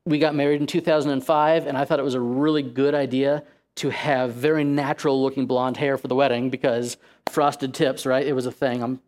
we 0.05 0.19
got 0.19 0.35
married 0.35 0.61
in 0.61 0.67
2005, 0.67 1.67
and 1.67 1.77
I 1.77 1.85
thought 1.85 1.99
it 1.99 2.05
was 2.05 2.15
a 2.15 2.21
really 2.21 2.63
good 2.63 2.95
idea 2.95 3.45
to 3.77 3.91
have 3.91 4.33
very 4.33 4.65
natural 4.65 5.23
looking 5.23 5.47
blonde 5.47 5.77
hair 5.77 5.97
for 5.97 6.09
the 6.09 6.15
wedding 6.15 6.51
because 6.51 6.97
frosted 7.29 7.75
tips, 7.75 8.07
right? 8.07 8.27
It 8.27 8.33
was 8.33 8.47
a 8.47 8.51
thing. 8.51 8.83
I'm 8.83 9.01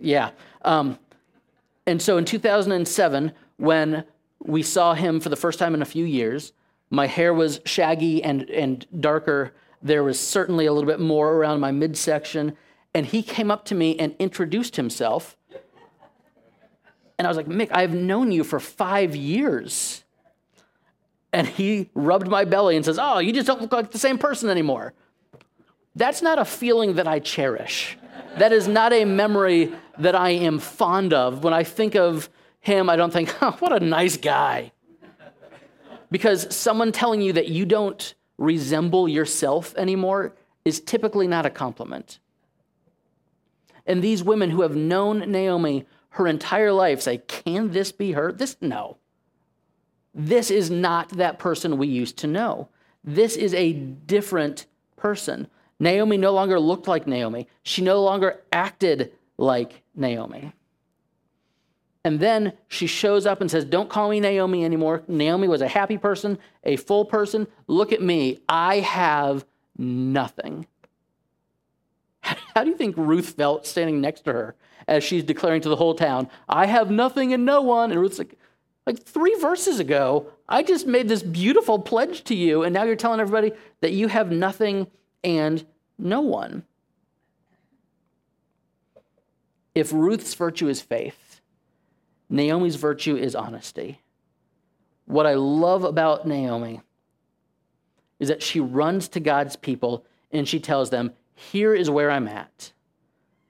yeah. 0.00 0.30
Um, 0.64 0.98
and 1.86 2.00
so 2.00 2.18
in 2.18 2.24
2007, 2.24 3.32
when 3.56 4.04
we 4.40 4.62
saw 4.62 4.94
him 4.94 5.20
for 5.20 5.28
the 5.28 5.36
first 5.36 5.58
time 5.58 5.74
in 5.74 5.82
a 5.82 5.86
few 5.86 6.04
years, 6.04 6.52
my 6.92 7.06
hair 7.06 7.32
was 7.32 7.58
shaggy 7.64 8.22
and, 8.22 8.50
and 8.50 8.86
darker. 9.00 9.54
There 9.80 10.04
was 10.04 10.20
certainly 10.20 10.66
a 10.66 10.74
little 10.74 10.86
bit 10.86 11.00
more 11.00 11.32
around 11.32 11.58
my 11.58 11.72
midsection. 11.72 12.54
And 12.94 13.06
he 13.06 13.22
came 13.22 13.50
up 13.50 13.64
to 13.66 13.74
me 13.74 13.98
and 13.98 14.14
introduced 14.18 14.76
himself. 14.76 15.34
And 17.16 17.26
I 17.26 17.30
was 17.30 17.38
like, 17.38 17.46
Mick, 17.46 17.70
I've 17.72 17.94
known 17.94 18.30
you 18.30 18.44
for 18.44 18.60
five 18.60 19.16
years. 19.16 20.04
And 21.32 21.48
he 21.48 21.88
rubbed 21.94 22.28
my 22.28 22.44
belly 22.44 22.76
and 22.76 22.84
says, 22.84 22.98
Oh, 23.00 23.20
you 23.20 23.32
just 23.32 23.46
don't 23.46 23.62
look 23.62 23.72
like 23.72 23.90
the 23.90 23.98
same 23.98 24.18
person 24.18 24.50
anymore. 24.50 24.92
That's 25.96 26.20
not 26.20 26.38
a 26.38 26.44
feeling 26.44 26.96
that 26.96 27.08
I 27.08 27.20
cherish. 27.20 27.96
That 28.36 28.52
is 28.52 28.68
not 28.68 28.92
a 28.92 29.06
memory 29.06 29.72
that 29.96 30.14
I 30.14 30.30
am 30.30 30.58
fond 30.58 31.14
of. 31.14 31.42
When 31.42 31.54
I 31.54 31.64
think 31.64 31.96
of 31.96 32.28
him, 32.60 32.90
I 32.90 32.96
don't 32.96 33.14
think, 33.14 33.34
oh, 33.40 33.52
what 33.60 33.72
a 33.72 33.80
nice 33.80 34.18
guy. 34.18 34.72
Because 36.12 36.54
someone 36.54 36.92
telling 36.92 37.22
you 37.22 37.32
that 37.32 37.48
you 37.48 37.64
don't 37.64 38.14
resemble 38.36 39.08
yourself 39.08 39.74
anymore 39.76 40.36
is 40.62 40.78
typically 40.78 41.26
not 41.26 41.46
a 41.46 41.50
compliment. 41.50 42.18
And 43.86 44.02
these 44.02 44.22
women 44.22 44.50
who 44.50 44.60
have 44.60 44.76
known 44.76 45.30
Naomi 45.30 45.86
her 46.10 46.26
entire 46.26 46.70
life 46.70 47.00
say, 47.00 47.18
Can 47.18 47.72
this 47.72 47.90
be 47.90 48.12
her? 48.12 48.30
This, 48.30 48.56
no. 48.60 48.98
This 50.14 50.50
is 50.50 50.70
not 50.70 51.08
that 51.10 51.38
person 51.38 51.78
we 51.78 51.86
used 51.86 52.18
to 52.18 52.26
know. 52.26 52.68
This 53.02 53.34
is 53.34 53.54
a 53.54 53.72
different 53.72 54.66
person. 54.96 55.48
Naomi 55.80 56.18
no 56.18 56.32
longer 56.32 56.60
looked 56.60 56.86
like 56.86 57.06
Naomi. 57.06 57.48
She 57.62 57.80
no 57.80 58.02
longer 58.02 58.42
acted 58.52 59.12
like 59.38 59.82
Naomi. 59.96 60.52
And 62.04 62.18
then 62.18 62.54
she 62.68 62.86
shows 62.86 63.26
up 63.26 63.40
and 63.40 63.50
says, 63.50 63.64
Don't 63.64 63.88
call 63.88 64.10
me 64.10 64.18
Naomi 64.20 64.64
anymore. 64.64 65.02
Naomi 65.06 65.46
was 65.46 65.60
a 65.60 65.68
happy 65.68 65.98
person, 65.98 66.38
a 66.64 66.76
full 66.76 67.04
person. 67.04 67.46
Look 67.68 67.92
at 67.92 68.02
me. 68.02 68.40
I 68.48 68.80
have 68.80 69.44
nothing. 69.78 70.66
How 72.22 72.64
do 72.64 72.70
you 72.70 72.76
think 72.76 72.96
Ruth 72.96 73.30
felt 73.30 73.66
standing 73.66 74.00
next 74.00 74.22
to 74.22 74.32
her 74.32 74.56
as 74.88 75.04
she's 75.04 75.22
declaring 75.22 75.60
to 75.62 75.68
the 75.68 75.76
whole 75.76 75.94
town, 75.94 76.28
I 76.48 76.66
have 76.66 76.90
nothing 76.90 77.32
and 77.32 77.44
no 77.44 77.62
one? 77.62 77.92
And 77.92 78.00
Ruth's 78.00 78.18
like, 78.18 78.36
like 78.86 79.02
three 79.04 79.34
verses 79.36 79.78
ago, 79.78 80.26
I 80.48 80.64
just 80.64 80.86
made 80.86 81.08
this 81.08 81.22
beautiful 81.22 81.78
pledge 81.78 82.24
to 82.24 82.34
you, 82.34 82.64
and 82.64 82.74
now 82.74 82.82
you're 82.82 82.96
telling 82.96 83.20
everybody 83.20 83.52
that 83.80 83.92
you 83.92 84.08
have 84.08 84.32
nothing 84.32 84.88
and 85.22 85.64
no 85.98 86.20
one. 86.20 86.64
If 89.74 89.92
Ruth's 89.92 90.34
virtue 90.34 90.68
is 90.68 90.80
faith, 90.80 91.21
Naomi's 92.32 92.76
virtue 92.76 93.14
is 93.14 93.34
honesty. 93.34 94.00
What 95.04 95.26
I 95.26 95.34
love 95.34 95.84
about 95.84 96.26
Naomi 96.26 96.80
is 98.18 98.28
that 98.28 98.42
she 98.42 98.58
runs 98.58 99.08
to 99.08 99.20
God's 99.20 99.54
people 99.54 100.06
and 100.30 100.48
she 100.48 100.58
tells 100.58 100.88
them, 100.88 101.12
Here 101.34 101.74
is 101.74 101.90
where 101.90 102.10
I'm 102.10 102.26
at. 102.26 102.72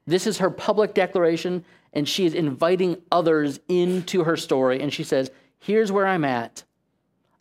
This 0.04 0.26
is 0.26 0.38
her 0.38 0.50
public 0.50 0.94
declaration, 0.94 1.64
and 1.92 2.08
she 2.08 2.26
is 2.26 2.34
inviting 2.34 3.00
others 3.12 3.60
into 3.68 4.24
her 4.24 4.36
story. 4.36 4.82
And 4.82 4.92
she 4.92 5.04
says, 5.04 5.30
Here's 5.60 5.92
where 5.92 6.06
I'm 6.06 6.24
at. 6.24 6.64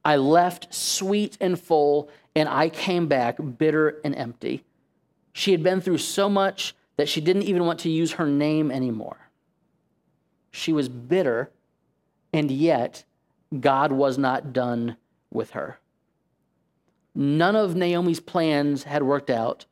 I 0.06 0.18
left 0.18 0.72
sweet 0.72 1.40
and 1.42 1.60
full, 1.60 2.10
and 2.36 2.48
I 2.48 2.70
came 2.70 3.08
back 3.08 3.38
bitter 3.58 4.00
and 4.04 4.16
empty. 4.16 4.64
She 5.34 5.54
had 5.54 5.64
been 5.64 5.82
through 5.82 5.98
so 5.98 6.30
much 6.30 6.76
that 6.98 7.10
she 7.10 7.20
didn't 7.20 7.44
even 7.44 7.66
want 7.66 7.80
to 7.80 7.90
use 7.90 8.14
her 8.14 8.28
name 8.28 8.70
anymore. 8.70 9.21
She 10.52 10.74
was 10.74 10.90
bitter, 10.90 11.50
and 12.34 12.52
yet 12.52 13.06
God 13.60 13.92
was 13.92 14.18
not 14.18 14.54
done 14.54 14.98
with 15.32 15.52
her. 15.52 15.80
None 17.16 17.56
of 17.56 17.76
Naomi's 17.76 18.20
plans 18.20 18.84
had 18.84 19.04
worked 19.04 19.30
out, 19.30 19.66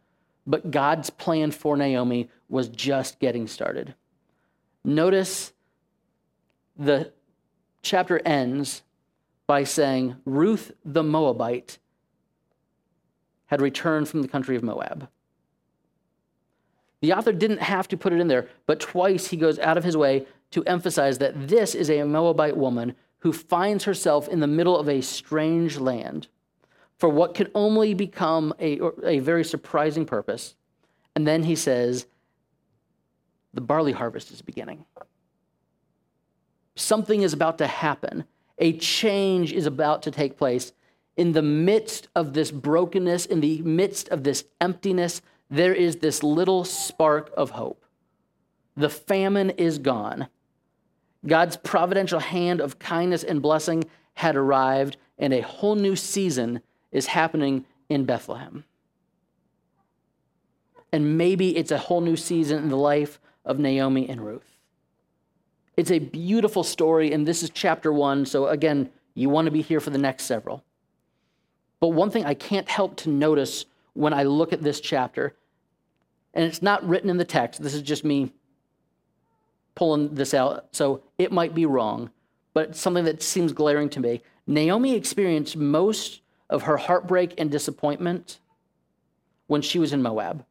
but 0.48 0.72
God's 0.72 1.10
plan 1.10 1.52
for 1.52 1.78
Naomi 1.78 2.30
was 2.50 2.70
just 2.70 3.20
getting 3.20 3.48
started. 3.48 3.94
Notice 4.84 5.54
the 6.78 7.13
chapter 7.82 8.22
ends 8.26 8.82
by 9.48 9.63
saying 9.63 10.15
Ruth 10.26 10.72
the 10.84 11.04
Moabite 11.04 11.78
had 13.48 13.62
returned 13.62 14.08
from 14.08 14.22
the 14.22 14.28
country 14.28 14.56
of 14.56 14.63
Moab. 14.63 15.10
The 17.02 17.13
author 17.13 17.32
didn't 17.32 17.62
have 17.62 17.88
to 17.89 17.98
put 17.98 18.13
it 18.13 18.20
in 18.20 18.28
there, 18.28 18.48
but 18.65 18.80
twice 18.80 19.28
he 19.28 19.38
goes 19.38 19.58
out 19.60 19.78
of 19.78 19.84
his 19.84 19.96
way 19.96 20.28
to 20.51 20.63
emphasize 20.65 21.17
that 21.19 21.47
this 21.47 21.75
is 21.75 21.89
a 21.89 22.03
Moabite 22.03 22.57
woman 22.57 22.95
who 23.19 23.33
finds 23.33 23.83
herself 23.83 24.27
in 24.27 24.39
the 24.39 24.47
middle 24.47 24.77
of 24.77 24.89
a 24.89 25.01
strange 25.01 25.77
land 25.77 26.27
for 26.97 27.09
what 27.09 27.33
can 27.33 27.47
only 27.55 27.93
become 27.93 28.53
a, 28.59 28.79
a 29.03 29.19
very 29.19 29.43
surprising 29.43 30.05
purpose. 30.05 30.55
And 31.15 31.27
then 31.27 31.43
he 31.43 31.55
says, 31.55 32.07
the 33.53 33.62
barley 33.62 33.93
harvest 33.93 34.31
is 34.31 34.41
beginning. 34.41 34.85
Something 36.75 37.21
is 37.21 37.33
about 37.33 37.57
to 37.57 37.67
happen. 37.67 38.25
A 38.57 38.73
change 38.77 39.53
is 39.53 39.65
about 39.65 40.03
to 40.03 40.12
take 40.12 40.38
place. 40.38 40.73
In 41.17 41.33
the 41.33 41.41
midst 41.41 42.07
of 42.15 42.33
this 42.33 42.51
brokenness, 42.51 43.25
in 43.25 43.41
the 43.41 43.62
midst 43.62 44.09
of 44.09 44.23
this 44.23 44.45
emptiness, 44.62 45.21
there 45.49 45.73
is 45.73 45.97
this 45.97 46.23
little 46.23 46.63
spark 46.63 47.31
of 47.35 47.51
hope. 47.51 47.85
The 48.77 48.89
famine 48.89 49.49
is 49.51 49.79
gone. 49.79 50.27
God's 51.25 51.58
providential 51.58 52.19
hand 52.19 52.62
of 52.62 52.79
kindness 52.79 53.23
and 53.23 53.41
blessing 53.41 53.84
had 54.15 54.36
arrived, 54.36 54.97
and 55.17 55.34
a 55.34 55.41
whole 55.41 55.75
new 55.75 55.95
season 55.95 56.62
is 56.91 57.08
happening 57.08 57.65
in 57.89 58.05
Bethlehem. 58.05 58.63
And 60.91 61.17
maybe 61.17 61.55
it's 61.55 61.71
a 61.71 61.77
whole 61.77 62.01
new 62.01 62.15
season 62.15 62.63
in 62.63 62.69
the 62.69 62.77
life 62.77 63.19
of 63.45 63.60
Naomi 63.60 64.10
and 64.10 64.25
Ruth. 64.25 64.58
It's 65.77 65.91
a 65.91 65.99
beautiful 65.99 66.63
story, 66.63 67.13
and 67.13 67.27
this 67.27 67.43
is 67.43 67.49
chapter 67.49 67.93
one. 67.93 68.25
So, 68.25 68.47
again, 68.47 68.89
you 69.13 69.29
want 69.29 69.45
to 69.45 69.51
be 69.51 69.62
here 69.62 69.79
for 69.79 69.91
the 69.91 69.97
next 69.97 70.25
several. 70.25 70.63
But 71.79 71.89
one 71.89 72.12
thing 72.12 72.25
I 72.25 72.34
can't 72.34 72.67
help 72.67 72.97
to 72.97 73.10
notice 73.10 73.65
when 73.93 74.13
I 74.13 74.23
look 74.23 74.51
at 74.51 74.62
this 74.62 74.82
chapter, 74.82 75.36
and 76.34 76.43
it's 76.43 76.62
not 76.62 76.88
written 76.88 77.10
in 77.10 77.17
the 77.17 77.25
text, 77.25 77.62
this 77.62 77.73
is 77.73 77.82
just 77.82 78.03
me 78.03 78.34
pulling 79.80 80.13
this 80.13 80.34
out, 80.34 80.68
so 80.74 81.02
it 81.18 81.32
might 81.32 81.56
be 81.56 81.65
wrong, 81.65 82.10
but 82.54 82.76
something 82.76 83.06
that 83.06 83.24
seems 83.24 83.54
glaring 83.54 83.88
to 83.88 84.02
me. 84.02 84.22
Naomi 84.46 84.94
experienced 84.94 85.56
most 85.56 86.20
of 86.50 86.63
her 86.63 86.76
heartbreak 86.76 87.34
and 87.38 87.50
disappointment 87.50 88.39
when 89.48 89.62
she 89.62 89.80
was 89.80 89.94
in 89.94 90.02
Moab. 90.02 90.44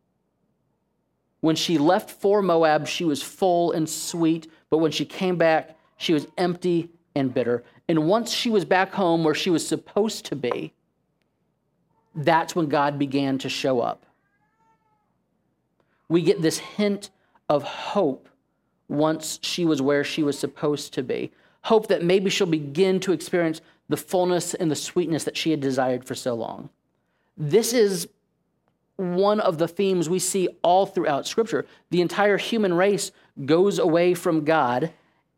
When 1.41 1.57
she 1.57 1.77
left 1.77 2.09
for 2.09 2.41
Moab, 2.41 2.87
she 2.87 3.05
was 3.05 3.23
full 3.23 3.71
and 3.73 3.87
sweet, 3.87 4.51
but 4.71 4.79
when 4.79 4.93
she 4.93 5.05
came 5.05 5.37
back, 5.37 5.77
she 5.99 6.15
was 6.15 6.27
empty 6.39 6.89
and 7.15 7.35
bitter. 7.35 7.65
And 7.87 8.09
once 8.09 8.33
she 8.33 8.49
was 8.49 8.65
back 8.65 8.95
home 8.95 9.25
where 9.25 9.35
she 9.35 9.51
was 9.51 9.69
supposed 9.69 10.25
to 10.25 10.37
be, 10.37 10.73
that's 12.15 12.57
when 12.57 12.69
God 12.71 12.99
began 12.99 13.37
to 13.41 13.51
show 13.51 13.81
up. 13.81 14.07
We 16.09 16.23
get 16.23 16.41
this 16.41 16.57
hint 16.57 17.11
of 17.51 17.63
hope 17.63 18.27
once 18.89 19.39
she 19.43 19.65
was 19.65 19.83
where 19.83 20.03
she 20.03 20.23
was 20.23 20.39
supposed 20.39 20.95
to 20.95 21.03
be. 21.03 21.31
Hope 21.63 21.89
that 21.89 22.03
maybe 22.03 22.31
she'll 22.31 22.47
begin 22.47 23.01
to 23.01 23.13
experience 23.13 23.61
the 23.89 23.97
fullness 23.97 24.55
and 24.55 24.71
the 24.71 24.77
sweetness 24.77 25.25
that 25.25 25.37
she 25.37 25.51
had 25.51 25.61
desired 25.61 26.05
for 26.05 26.15
so 26.15 26.35
long. 26.35 26.71
This 27.37 27.73
is 27.73 28.09
one 28.97 29.41
of 29.41 29.59
the 29.59 29.69
themes 29.69 30.09
we 30.09 30.19
see 30.19 30.49
all 30.63 30.85
throughout 30.85 31.27
Scripture. 31.27 31.67
The 31.91 32.01
entire 32.01 32.37
human 32.37 32.75
race 32.75 33.13
goes 33.47 33.79
away 33.79 34.15
from 34.15 34.45
God, 34.45 34.93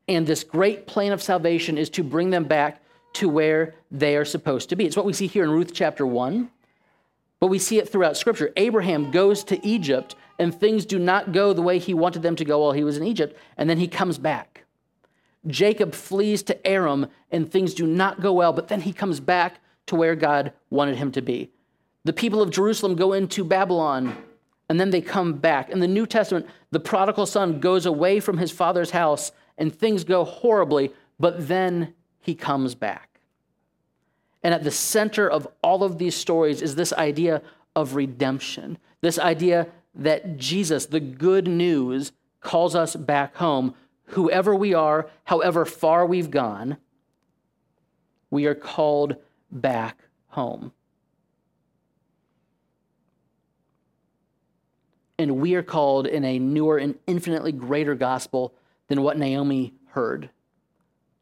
and 0.09 0.27
this 0.27 0.45
great 0.45 0.87
plan 0.87 1.13
of 1.13 1.23
salvation 1.23 1.77
is 1.77 1.91
to 1.91 2.03
bring 2.03 2.31
them 2.31 2.45
back 2.45 2.83
to 3.15 3.29
where 3.29 3.75
they 3.91 4.17
are 4.17 4.25
supposed 4.25 4.69
to 4.71 4.77
be. 4.77 4.87
It's 4.87 4.97
what 4.97 5.05
we 5.05 5.13
see 5.13 5.27
here 5.27 5.45
in 5.45 5.51
Ruth 5.51 5.73
chapter 5.75 6.07
1, 6.07 6.51
but 7.39 7.49
we 7.49 7.59
see 7.59 7.79
it 7.79 7.89
throughout 7.89 8.17
Scripture. 8.17 8.51
Abraham 8.57 9.11
goes 9.11 9.45
to 9.45 9.67
Egypt, 9.67 10.15
and 10.41 10.55
things 10.55 10.87
do 10.87 10.99
not 10.99 11.33
go 11.33 11.53
the 11.53 11.61
way 11.61 11.79
he 11.79 11.93
wanted 11.93 12.23
them 12.23 12.35
to 12.35 12.47
go 12.47 12.61
while 12.61 12.73
he 12.73 12.83
was 12.83 12.97
in 12.97 13.05
Egypt, 13.05 13.37
and 13.59 13.69
then 13.69 13.79
he 13.79 13.87
comes 13.87 14.17
back. 14.17 14.65
Jacob 15.47 15.95
flees 15.95 16.43
to 16.45 16.67
Aram, 16.67 17.09
and 17.31 17.49
things 17.49 17.75
do 17.75 17.87
not 17.87 18.23
go 18.23 18.33
well, 18.33 18.55
but 18.55 18.69
then 18.69 18.81
he 18.81 18.93
comes 18.95 19.21
back 19.21 19.61
to 19.87 19.95
where 19.95 20.17
God 20.17 20.55
wanted 20.71 20.97
him 20.97 21.13
to 21.13 21.21
be. 21.21 21.51
The 22.05 22.15
people 22.15 22.41
of 22.41 22.51
Jerusalem 22.51 22.97
go 22.97 23.13
into 23.13 23.45
Babylon 23.45 24.17
and 24.71 24.81
then 24.81 24.91
they 24.91 25.03
come 25.03 25.35
back. 25.35 25.69
In 25.69 25.81
the 25.81 25.89
New 25.89 26.07
Testament, 26.07 26.47
the 26.71 26.81
prodigal 26.81 27.27
son 27.27 27.61
goes 27.61 27.85
away 27.85 28.21
from 28.21 28.39
his 28.39 28.51
father's 28.51 28.93
house 28.93 29.33
and 29.59 29.75
things 29.75 30.05
go 30.05 30.25
horribly, 30.25 30.93
but 31.19 31.49
then 31.49 31.93
he 32.21 32.35
comes 32.35 32.75
back. 32.75 33.21
And 34.43 34.55
at 34.55 34.65
the 34.65 34.71
center 34.71 35.29
of 35.29 35.47
all 35.63 35.85
of 35.85 35.99
these 35.99 36.15
stories 36.15 36.63
is 36.63 36.77
this 36.77 36.95
idea 36.95 37.43
of 37.77 37.95
redemption, 37.95 38.79
this 39.03 39.19
idea 39.19 39.67
that 39.95 40.37
Jesus, 40.37 40.87
the 40.87 41.01
good 41.01 41.47
news, 41.47 42.13
calls 42.41 42.75
us 42.75 42.97
back 42.97 43.37
home. 43.37 43.75
Whoever 44.07 44.55
we 44.55 44.75
are, 44.75 45.09
however 45.25 45.65
far 45.65 46.07
we've 46.07 46.31
gone, 46.31 46.77
we 48.31 48.47
are 48.47 48.55
called 48.55 49.17
back 49.51 49.99
home. 50.29 50.73
And 55.19 55.37
we 55.37 55.55
are 55.55 55.63
called 55.63 56.07
in 56.07 56.25
a 56.25 56.39
newer 56.39 56.79
and 56.79 56.99
infinitely 57.07 57.53
greater 57.53 57.95
gospel 57.95 58.55
than 58.89 59.03
what 59.03 59.19
Naomi 59.19 59.75
heard 59.89 60.31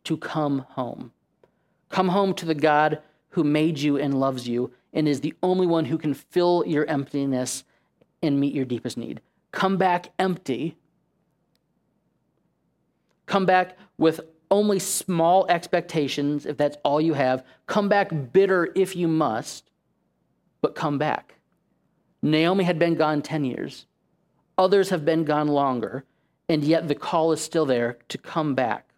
to 0.04 0.16
come 0.16 0.60
home. 0.70 1.12
Come 1.88 2.08
home 2.08 2.34
to 2.34 2.46
the 2.46 2.54
God 2.54 3.00
who 3.30 3.42
made 3.44 3.78
you 3.78 3.98
and 3.98 4.18
loves 4.18 4.46
you 4.46 4.72
and 4.92 5.08
is 5.08 5.20
the 5.20 5.34
only 5.42 5.66
one 5.66 5.86
who 5.86 5.98
can 5.98 6.14
fill 6.14 6.64
your 6.66 6.86
emptiness 6.86 7.64
and 8.22 8.40
meet 8.40 8.54
your 8.54 8.64
deepest 8.64 8.96
need. 8.96 9.20
Come 9.52 9.76
back 9.76 10.12
empty. 10.18 10.76
Come 13.26 13.46
back 13.46 13.76
with 13.96 14.20
only 14.50 14.78
small 14.78 15.46
expectations 15.48 16.46
if 16.46 16.56
that's 16.56 16.76
all 16.84 17.00
you 17.00 17.14
have. 17.14 17.44
Come 17.66 17.88
back 17.88 18.10
bitter 18.32 18.70
if 18.74 18.96
you 18.96 19.08
must, 19.08 19.70
but 20.60 20.74
come 20.74 20.98
back. 20.98 21.34
Naomi 22.22 22.64
had 22.64 22.78
been 22.78 22.94
gone 22.94 23.22
10 23.22 23.44
years. 23.44 23.86
Others 24.56 24.90
have 24.90 25.04
been 25.04 25.24
gone 25.24 25.48
longer, 25.48 26.04
and 26.48 26.64
yet 26.64 26.88
the 26.88 26.94
call 26.94 27.32
is 27.32 27.40
still 27.40 27.66
there 27.66 27.98
to 28.08 28.18
come 28.18 28.54
back. 28.54 28.88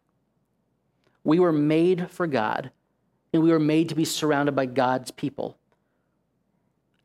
We 1.23 1.39
were 1.39 1.53
made 1.53 2.11
for 2.11 2.27
God, 2.27 2.71
and 3.33 3.43
we 3.43 3.51
were 3.51 3.59
made 3.59 3.89
to 3.91 3.95
be 3.95 4.07
surrounded 4.07 4.57
by 4.57 4.67
God's 4.67 5.11
people. 5.11 5.59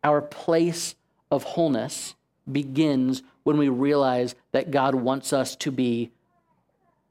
Our 0.04 0.22
place 0.22 0.96
of 1.32 1.44
wholeness 1.44 2.16
begins 2.52 3.24
when 3.44 3.58
we 3.58 3.70
realize 3.70 4.36
that 4.52 4.72
God 4.72 4.96
wants 4.96 5.34
us 5.34 5.56
to 5.58 5.72
be 5.72 6.12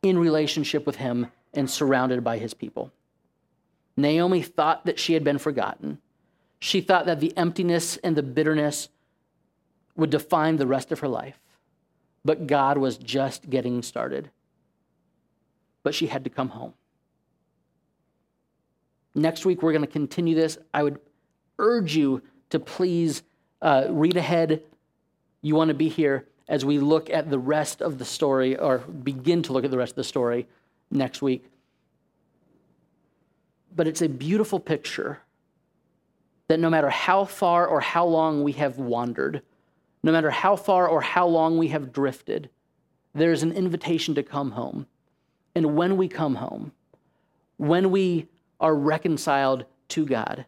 in 0.02 0.18
relationship 0.18 0.86
with 0.86 0.96
Him 0.96 1.28
and 1.52 1.68
surrounded 1.68 2.22
by 2.22 2.38
His 2.38 2.54
people. 2.54 2.92
Naomi 3.96 4.42
thought 4.42 4.84
that 4.86 4.98
she 4.98 5.14
had 5.14 5.24
been 5.24 5.38
forgotten. 5.38 5.98
She 6.58 6.80
thought 6.80 7.06
that 7.06 7.20
the 7.20 7.36
emptiness 7.36 7.96
and 7.98 8.16
the 8.16 8.22
bitterness 8.22 8.88
would 9.96 10.10
define 10.10 10.56
the 10.56 10.66
rest 10.66 10.90
of 10.92 11.00
her 11.00 11.08
life. 11.08 11.38
But 12.24 12.46
God 12.46 12.78
was 12.78 12.96
just 12.96 13.50
getting 13.50 13.82
started. 13.82 14.30
But 15.82 15.94
she 15.94 16.06
had 16.06 16.24
to 16.24 16.30
come 16.30 16.48
home. 16.48 16.74
Next 19.14 19.46
week, 19.46 19.62
we're 19.62 19.72
going 19.72 19.82
to 19.82 19.90
continue 19.90 20.34
this. 20.34 20.58
I 20.72 20.82
would 20.82 20.98
urge 21.58 21.94
you 21.94 22.22
to 22.50 22.58
please 22.58 23.22
uh, 23.64 23.86
read 23.88 24.16
ahead. 24.16 24.62
You 25.40 25.56
want 25.56 25.68
to 25.68 25.74
be 25.74 25.88
here 25.88 26.26
as 26.46 26.64
we 26.64 26.78
look 26.78 27.08
at 27.08 27.30
the 27.30 27.38
rest 27.38 27.80
of 27.80 27.98
the 27.98 28.04
story, 28.04 28.56
or 28.56 28.78
begin 28.78 29.42
to 29.42 29.52
look 29.52 29.64
at 29.64 29.70
the 29.70 29.78
rest 29.78 29.92
of 29.92 29.96
the 29.96 30.04
story 30.04 30.46
next 30.90 31.22
week. 31.22 31.46
But 33.74 33.88
it's 33.88 34.02
a 34.02 34.08
beautiful 34.08 34.60
picture 34.60 35.20
that 36.48 36.60
no 36.60 36.68
matter 36.68 36.90
how 36.90 37.24
far 37.24 37.66
or 37.66 37.80
how 37.80 38.04
long 38.04 38.42
we 38.42 38.52
have 38.52 38.78
wandered, 38.78 39.40
no 40.02 40.12
matter 40.12 40.30
how 40.30 40.54
far 40.54 40.86
or 40.86 41.00
how 41.00 41.26
long 41.26 41.56
we 41.56 41.68
have 41.68 41.92
drifted, 41.92 42.50
there 43.14 43.32
is 43.32 43.42
an 43.42 43.52
invitation 43.52 44.14
to 44.14 44.22
come 44.22 44.50
home. 44.50 44.86
And 45.54 45.74
when 45.74 45.96
we 45.96 46.08
come 46.08 46.34
home, 46.34 46.72
when 47.56 47.90
we 47.90 48.28
are 48.60 48.74
reconciled 48.74 49.64
to 49.88 50.04
God, 50.04 50.44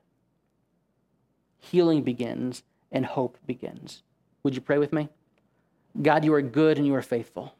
healing 1.59 2.03
begins 2.03 2.63
and 2.93 3.05
hope 3.05 3.39
begins. 3.47 4.03
Would 4.43 4.55
you 4.55 4.61
pray 4.61 4.79
with 4.79 4.93
me? 4.93 5.09
God, 6.01 6.25
you 6.25 6.35
are 6.35 6.43
good 6.43 6.79
and 6.79 6.87
you 6.87 6.95
are 6.95 7.03
faithful. 7.03 7.55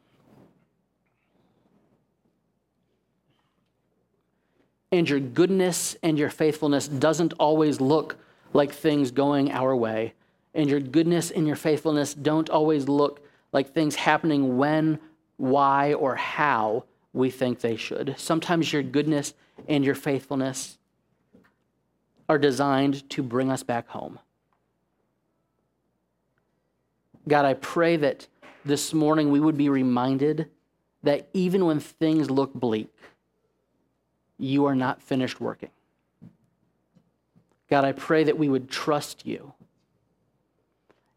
And 4.91 5.09
your 5.09 5.19
goodness 5.19 5.97
and 6.01 6.17
your 6.17 6.29
faithfulness 6.29 6.87
doesn't 6.87 7.33
always 7.39 7.81
look 7.81 8.17
like 8.53 8.71
things 8.71 9.11
going 9.11 9.51
our 9.51 9.75
way. 9.75 10.13
And 10.53 10.69
your 10.69 10.79
goodness 10.79 11.29
and 11.29 11.45
your 11.45 11.55
faithfulness 11.55 12.13
don't 12.13 12.49
always 12.49 12.87
look 12.87 13.21
like 13.51 13.73
things 13.73 13.95
happening 13.95 14.57
when, 14.57 14.99
why, 15.35 15.93
or 15.93 16.15
how 16.15 16.85
we 17.13 17.29
think 17.29 17.59
they 17.59 17.75
should. 17.75 18.15
Sometimes 18.17 18.71
your 18.71 18.83
goodness 18.83 19.33
and 19.67 19.83
your 19.83 19.95
faithfulness 19.95 20.77
are 22.29 22.37
designed 22.37 23.09
to 23.09 23.23
bring 23.23 23.51
us 23.51 23.63
back 23.63 23.89
home. 23.89 24.19
God, 27.27 27.45
I 27.45 27.55
pray 27.55 27.97
that 27.97 28.27
this 28.63 28.93
morning 28.93 29.31
we 29.31 29.39
would 29.39 29.57
be 29.57 29.69
reminded 29.69 30.49
that 31.03 31.29
even 31.33 31.65
when 31.65 31.79
things 31.79 32.29
look 32.29 32.53
bleak, 32.53 32.93
you 34.37 34.65
are 34.65 34.75
not 34.75 35.01
finished 35.01 35.41
working. 35.41 35.69
God, 37.69 37.83
I 37.83 37.91
pray 37.91 38.23
that 38.23 38.37
we 38.37 38.49
would 38.49 38.69
trust 38.69 39.25
you 39.25 39.53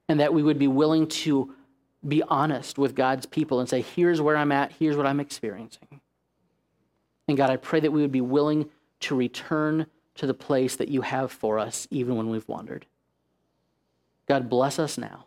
and 0.08 0.18
that 0.18 0.34
we 0.34 0.42
would 0.42 0.58
be 0.58 0.68
willing 0.68 1.06
to 1.06 1.54
be 2.06 2.22
honest 2.24 2.78
with 2.78 2.94
God's 2.94 3.26
people 3.26 3.60
and 3.60 3.68
say, 3.68 3.82
here's 3.82 4.20
where 4.20 4.36
I'm 4.36 4.52
at, 4.52 4.72
here's 4.72 4.96
what 4.96 5.06
I'm 5.06 5.20
experiencing. 5.20 6.00
And 7.28 7.36
God, 7.36 7.50
I 7.50 7.56
pray 7.56 7.78
that 7.80 7.92
we 7.92 8.00
would 8.00 8.10
be 8.10 8.20
willing 8.20 8.68
to 9.00 9.14
return 9.14 9.86
to 10.16 10.26
the 10.26 10.34
place 10.34 10.76
that 10.76 10.88
you 10.88 11.02
have 11.02 11.30
for 11.30 11.58
us, 11.58 11.86
even 11.90 12.16
when 12.16 12.28
we've 12.28 12.48
wandered. 12.48 12.86
God, 14.26 14.48
bless 14.48 14.78
us 14.78 14.98
now. 14.98 15.26